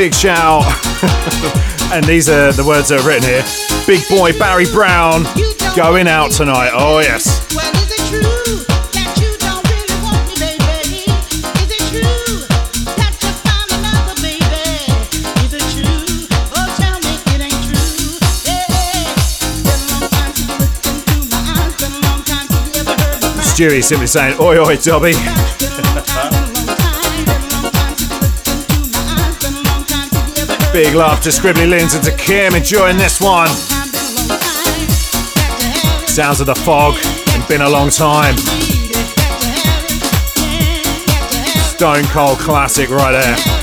Big 0.08 0.16
shout. 0.16 0.64
and 1.94 2.06
these 2.06 2.30
are 2.30 2.54
the 2.54 2.64
words 2.66 2.88
that 2.88 3.02
are 3.02 3.08
written 3.08 3.28
here. 3.28 3.44
Big 3.86 4.08
boy 4.08 4.32
Barry 4.40 4.66
Brown 4.72 5.24
going 5.76 6.08
out 6.08 6.32
tonight. 6.32 6.72
Oh, 6.74 7.00
yes. 7.00 7.46
Stewie 23.52 23.84
simply 23.84 24.08
saying, 24.08 24.40
Oi, 24.40 24.58
oi, 24.60 24.78
Dobby. 24.78 25.16
Big 30.78 30.94
love 30.94 31.20
to 31.22 31.30
Scribbly 31.30 31.68
Lins 31.68 31.96
and 31.96 32.04
to 32.04 32.16
Kim 32.18 32.54
enjoying 32.54 32.98
this 32.98 33.20
one. 33.20 33.48
Sounds 36.06 36.40
of 36.40 36.46
the 36.46 36.54
fog 36.54 36.96
and 37.30 37.48
been 37.48 37.62
a 37.62 37.70
long 37.70 37.90
time. 37.90 38.38
Stone 41.66 42.04
cold 42.14 42.38
classic 42.38 42.92
right 42.92 43.12
there. 43.12 43.57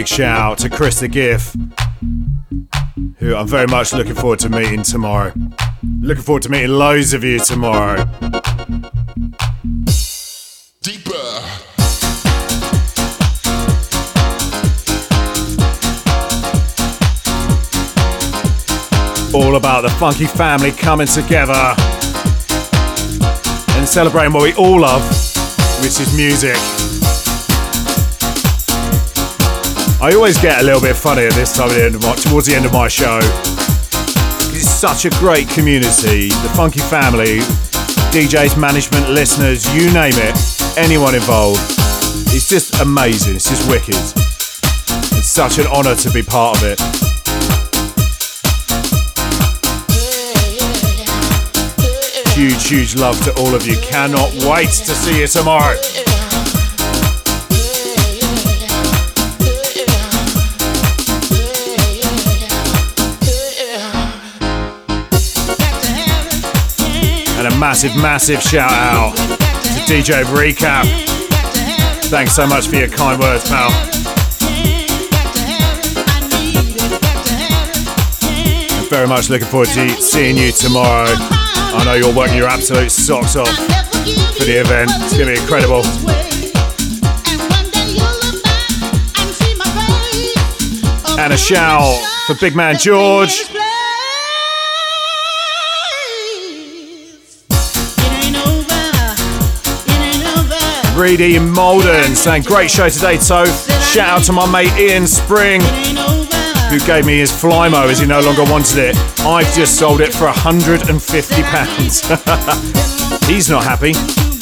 Big 0.00 0.08
shout 0.08 0.38
out 0.38 0.56
to 0.56 0.70
Chris 0.70 0.98
the 1.00 1.08
Giff, 1.08 1.54
who 3.18 3.36
I'm 3.36 3.46
very 3.46 3.66
much 3.66 3.92
looking 3.92 4.14
forward 4.14 4.38
to 4.38 4.48
meeting 4.48 4.82
tomorrow. 4.82 5.30
Looking 6.00 6.22
forward 6.22 6.42
to 6.44 6.48
meeting 6.48 6.70
loads 6.70 7.12
of 7.12 7.22
you 7.22 7.38
tomorrow. 7.38 7.96
Deeper. 10.80 11.12
All 19.34 19.56
about 19.56 19.82
the 19.82 19.94
funky 19.98 20.24
family 20.24 20.72
coming 20.72 21.08
together 21.08 21.74
and 23.76 23.86
celebrating 23.86 24.32
what 24.32 24.44
we 24.44 24.54
all 24.54 24.80
love, 24.80 25.02
which 25.82 26.00
is 26.00 26.16
music. 26.16 26.89
I 30.02 30.14
always 30.14 30.38
get 30.40 30.62
a 30.62 30.64
little 30.64 30.80
bit 30.80 30.96
funny 30.96 31.26
at 31.26 31.34
this 31.34 31.54
time 31.54 31.68
of 31.68 31.74
the 31.74 31.84
end 31.84 31.94
of 31.94 32.02
my, 32.02 32.14
towards 32.14 32.46
the 32.46 32.54
end 32.54 32.64
of 32.64 32.72
my 32.72 32.88
show. 32.88 33.18
It's 34.56 34.66
such 34.66 35.04
a 35.04 35.10
great 35.20 35.46
community, 35.50 36.28
the 36.28 36.50
funky 36.56 36.80
family, 36.80 37.40
DJs, 38.08 38.58
management, 38.58 39.10
listeners, 39.10 39.66
you 39.74 39.92
name 39.92 40.14
it, 40.16 40.34
anyone 40.78 41.14
involved. 41.14 41.60
It's 42.32 42.48
just 42.48 42.80
amazing. 42.80 43.36
It's 43.36 43.50
just 43.50 43.68
wicked. 43.68 43.94
It's 43.94 45.28
such 45.28 45.58
an 45.58 45.66
honour 45.66 45.94
to 45.96 46.10
be 46.10 46.22
part 46.22 46.56
of 46.56 46.64
it. 46.64 46.80
Huge, 52.32 52.68
huge 52.68 52.94
love 52.96 53.22
to 53.24 53.34
all 53.34 53.54
of 53.54 53.66
you. 53.66 53.76
Cannot 53.82 54.32
wait 54.48 54.70
to 54.70 54.94
see 54.94 55.20
you 55.20 55.26
tomorrow. 55.26 55.76
Massive, 67.60 67.94
massive 67.96 68.40
shout 68.40 68.72
out 68.72 69.14
to 69.16 69.92
DJ 69.92 70.24
Recap. 70.24 70.86
Thanks 72.06 72.32
so 72.32 72.46
much 72.46 72.68
for 72.68 72.76
your 72.76 72.88
kind 72.88 73.20
words, 73.20 73.46
pal. 73.46 73.68
I'm 78.72 78.88
very 78.88 79.06
much 79.06 79.28
looking 79.28 79.46
forward 79.46 79.68
to 79.68 79.90
seeing 80.00 80.38
you 80.38 80.52
tomorrow. 80.52 81.04
I 81.12 81.82
know 81.84 81.94
you're 81.94 82.16
working 82.16 82.38
your 82.38 82.48
absolute 82.48 82.90
socks 82.90 83.36
off 83.36 83.54
for 83.54 84.44
the 84.44 84.60
event. 84.60 84.90
It's 84.94 85.12
going 85.12 85.26
to 85.26 85.34
be 85.34 85.40
incredible. 85.40 85.84
And 91.20 91.34
a 91.34 91.36
shout 91.36 92.02
for 92.26 92.34
Big 92.40 92.56
Man 92.56 92.78
George. 92.78 93.49
Reedy 101.00 101.36
in 101.36 101.50
Maldon 101.50 102.14
saying, 102.14 102.42
Great 102.42 102.70
show 102.70 102.90
today, 102.90 103.16
So 103.16 103.46
Shout 103.46 104.08
out 104.08 104.22
to 104.24 104.32
my 104.32 104.44
mate 104.50 104.76
Ian 104.78 105.06
Spring, 105.06 105.62
who 106.68 106.78
gave 106.86 107.06
me 107.06 107.18
his 107.18 107.32
Flymo 107.32 107.88
as 107.88 108.00
he 108.00 108.06
no 108.06 108.20
longer 108.20 108.44
wanted 108.44 108.76
it. 108.76 108.94
I've 109.20 109.50
just 109.54 109.78
sold 109.78 110.02
it 110.02 110.12
for 110.12 110.28
£150. 110.28 113.24
He's 113.26 113.48
not 113.48 113.64
happy, 113.64 113.94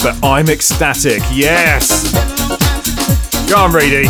but 0.03 0.19
I'm 0.25 0.49
ecstatic. 0.49 1.23
Yes. 1.31 2.13
Go 3.49 3.59
on, 3.59 3.73
Reedy. 3.73 4.09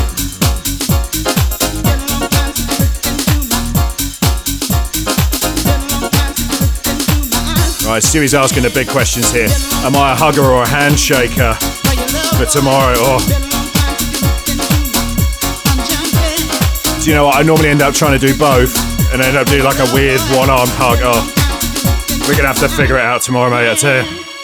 Right, 7.87 8.03
Stewie's 8.03 8.35
asking 8.35 8.63
the 8.63 8.71
big 8.71 8.89
questions 8.89 9.31
here. 9.31 9.51
Am 9.85 9.95
I 9.95 10.13
a 10.13 10.17
hugger 10.17 10.43
or 10.43 10.63
a 10.63 10.67
handshaker 10.67 11.78
for 12.39 12.47
tomorrow? 12.47 12.95
Or 12.95 13.19
do 17.03 17.11
you 17.11 17.17
know 17.17 17.27
what? 17.27 17.37
I 17.37 17.43
normally 17.43 17.69
end 17.69 17.83
up 17.83 17.95
trying 17.95 18.19
to 18.19 18.25
do 18.25 18.37
both 18.39 18.77
and 19.13 19.21
end 19.21 19.37
up 19.37 19.49
doing 19.49 19.65
like 19.65 19.79
a 19.81 19.93
weird 19.93 20.21
one 20.39 20.49
arm 20.49 20.69
hug. 20.79 21.01
Oh, 21.03 21.27
we're 22.29 22.37
gonna 22.37 22.47
have 22.49 22.61
to 22.61 22.69
figure 22.69 22.97
it 22.97 23.05
out 23.05 23.23
tomorrow, 23.23 23.51
mate. 23.51 23.69
I 23.69 23.75
tell 23.75 24.05
you. 24.05 24.38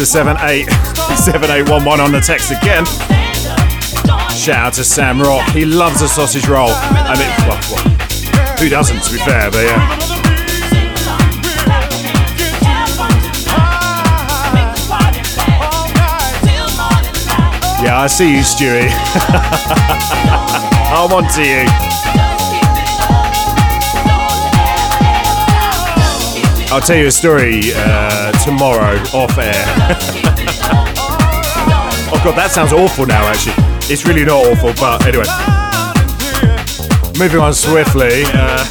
The 0.00 0.06
787811 0.06 2.00
on 2.00 2.10
the 2.10 2.20
text 2.20 2.50
again. 2.50 2.86
Shout 4.34 4.56
out 4.56 4.72
to 4.72 4.82
Sam 4.82 5.20
Rock. 5.20 5.46
He 5.50 5.66
loves 5.66 6.00
a 6.00 6.08
sausage 6.08 6.48
roll. 6.48 6.70
I 6.70 7.18
mean, 7.18 7.28
well, 7.46 7.60
well, 7.70 7.84
who 8.56 8.70
doesn't, 8.70 9.02
to 9.02 9.12
be 9.12 9.18
fair, 9.18 9.50
but 9.50 9.62
yeah. 9.62 9.98
Yeah, 17.84 18.00
I 18.00 18.06
see 18.06 18.36
you, 18.36 18.40
Stewie. 18.40 18.88
I'm 20.96 21.12
on 21.12 21.30
to 21.34 21.42
you. 21.44 21.89
I'll 26.72 26.80
tell 26.80 26.96
you 26.96 27.08
a 27.08 27.10
story 27.10 27.72
uh, 27.74 28.30
tomorrow 28.44 28.94
off 29.12 29.36
air. 29.38 29.52
oh 32.12 32.20
god, 32.22 32.36
that 32.36 32.52
sounds 32.52 32.72
awful 32.72 33.06
now. 33.06 33.26
Actually, 33.26 33.54
it's 33.92 34.06
really 34.06 34.24
not 34.24 34.46
awful, 34.46 34.72
but 34.78 35.04
anyway. 35.04 35.24
Moving 37.18 37.40
on 37.40 37.54
swiftly. 37.54 38.22
Uh, 38.26 38.64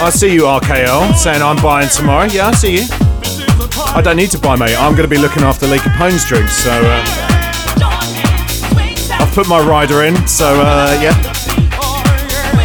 I 0.00 0.10
see 0.10 0.32
you, 0.34 0.42
RKL, 0.42 1.16
saying 1.16 1.42
I'm 1.42 1.60
buying 1.60 1.88
tomorrow. 1.88 2.26
Yeah, 2.26 2.46
I 2.46 2.52
see 2.52 2.76
you. 2.76 2.86
I 3.92 4.00
don't 4.04 4.16
need 4.16 4.30
to 4.30 4.38
buy, 4.38 4.54
mate. 4.54 4.76
I'm 4.76 4.92
going 4.92 5.02
to 5.02 5.08
be 5.08 5.18
looking 5.18 5.42
after 5.42 5.66
Lee 5.66 5.80
Capone's 5.80 6.24
drinks, 6.24 6.52
so 6.52 6.70
uh, 6.70 7.02
I've 9.18 9.34
put 9.34 9.48
my 9.48 9.60
rider 9.60 10.04
in. 10.04 10.14
So 10.28 10.60
uh, 10.60 10.96
yeah, 11.02 11.20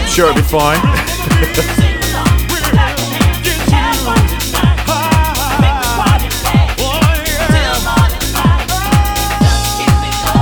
sure 0.06 0.30
it'll 0.30 0.36
be 0.36 0.44
fine. 0.44 0.78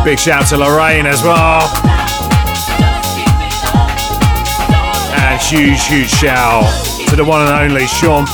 Big 0.04 0.20
shout 0.20 0.46
to 0.48 0.58
Lorraine 0.58 1.06
as 1.06 1.24
well. 1.24 1.62
And 5.16 5.42
huge, 5.42 5.82
huge 5.86 6.10
shout 6.10 6.66
to 7.08 7.16
the 7.16 7.24
one 7.24 7.42
and 7.42 7.52
only 7.52 7.88
Sean 7.88 8.26
P. 8.26 8.34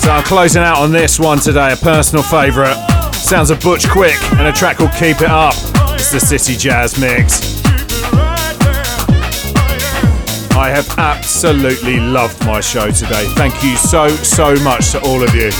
So 0.00 0.10
I'm 0.10 0.24
closing 0.24 0.62
out 0.62 0.78
on 0.78 0.90
this 0.90 1.20
one 1.20 1.38
today, 1.38 1.74
a 1.74 1.76
personal 1.76 2.24
favourite. 2.24 2.76
Sounds 3.12 3.50
of 3.50 3.60
Butch 3.60 3.86
Quick 3.90 4.16
and 4.32 4.46
a 4.48 4.52
track 4.52 4.78
called 4.78 4.92
Keep 4.92 5.20
It 5.20 5.30
Up. 5.30 5.54
It's 5.94 6.10
the 6.10 6.18
City 6.18 6.56
Jazz 6.56 6.98
Mix. 6.98 7.62
I 10.56 10.70
have 10.70 10.98
absolutely 10.98 12.00
loved 12.00 12.42
my 12.46 12.60
show 12.60 12.90
today. 12.90 13.26
Thank 13.34 13.62
you 13.62 13.76
so, 13.76 14.08
so 14.08 14.54
much 14.64 14.92
to 14.92 15.00
all 15.02 15.22
of 15.22 15.34
you. 15.34 15.50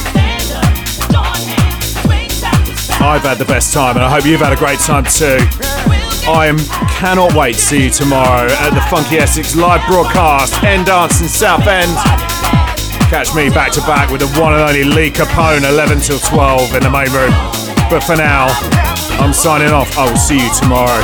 I've 3.02 3.22
had 3.22 3.38
the 3.38 3.44
best 3.44 3.74
time 3.74 3.96
and 3.96 4.04
I 4.04 4.08
hope 4.08 4.24
you've 4.24 4.40
had 4.40 4.52
a 4.52 4.56
great 4.56 4.78
time 4.78 5.02
too. 5.02 5.42
I 6.30 6.46
am 6.46 6.56
cannot 6.86 7.34
wait 7.34 7.56
to 7.56 7.60
see 7.60 7.84
you 7.84 7.90
tomorrow 7.90 8.46
at 8.46 8.70
the 8.70 8.80
Funky 8.86 9.18
Essex 9.18 9.56
live 9.56 9.84
broadcast, 9.90 10.62
End 10.62 10.86
Dance 10.86 11.20
in 11.20 11.26
Southend. 11.26 11.90
Catch 13.10 13.34
me 13.34 13.50
back 13.50 13.72
to 13.72 13.80
back 13.82 14.08
with 14.10 14.20
the 14.22 14.30
one 14.40 14.54
and 14.54 14.62
only 14.62 14.84
Lee 14.84 15.10
Capone, 15.10 15.68
11 15.68 15.98
till 15.98 16.20
12 16.20 16.76
in 16.76 16.82
the 16.84 16.90
main 16.90 17.10
room. 17.10 17.34
But 17.90 18.06
for 18.06 18.14
now, 18.14 18.46
I'm 19.18 19.34
signing 19.34 19.74
off. 19.74 19.98
I 19.98 20.08
will 20.08 20.16
see 20.16 20.38
you 20.38 20.50
tomorrow. 20.54 21.02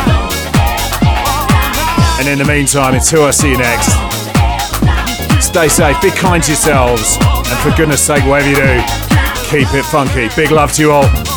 And 2.23 2.29
in 2.29 2.39
the 2.39 2.47
meantime, 2.47 2.95
until 2.95 3.25
I 3.25 3.33
see 3.33 3.51
you 3.51 3.59
next, 3.59 3.91
stay 5.45 5.67
safe, 5.67 6.01
be 6.01 6.11
kind 6.11 6.43
to 6.45 6.53
yourselves, 6.53 7.19
and 7.21 7.59
for 7.59 7.77
goodness 7.77 8.01
sake, 8.01 8.25
whatever 8.25 8.49
you 8.49 8.57
do, 8.57 8.81
keep 9.51 9.67
it 9.75 9.85
funky. 9.85 10.29
Big 10.37 10.53
love 10.53 10.73
to 10.75 10.83
you 10.83 10.93
all. 10.93 11.28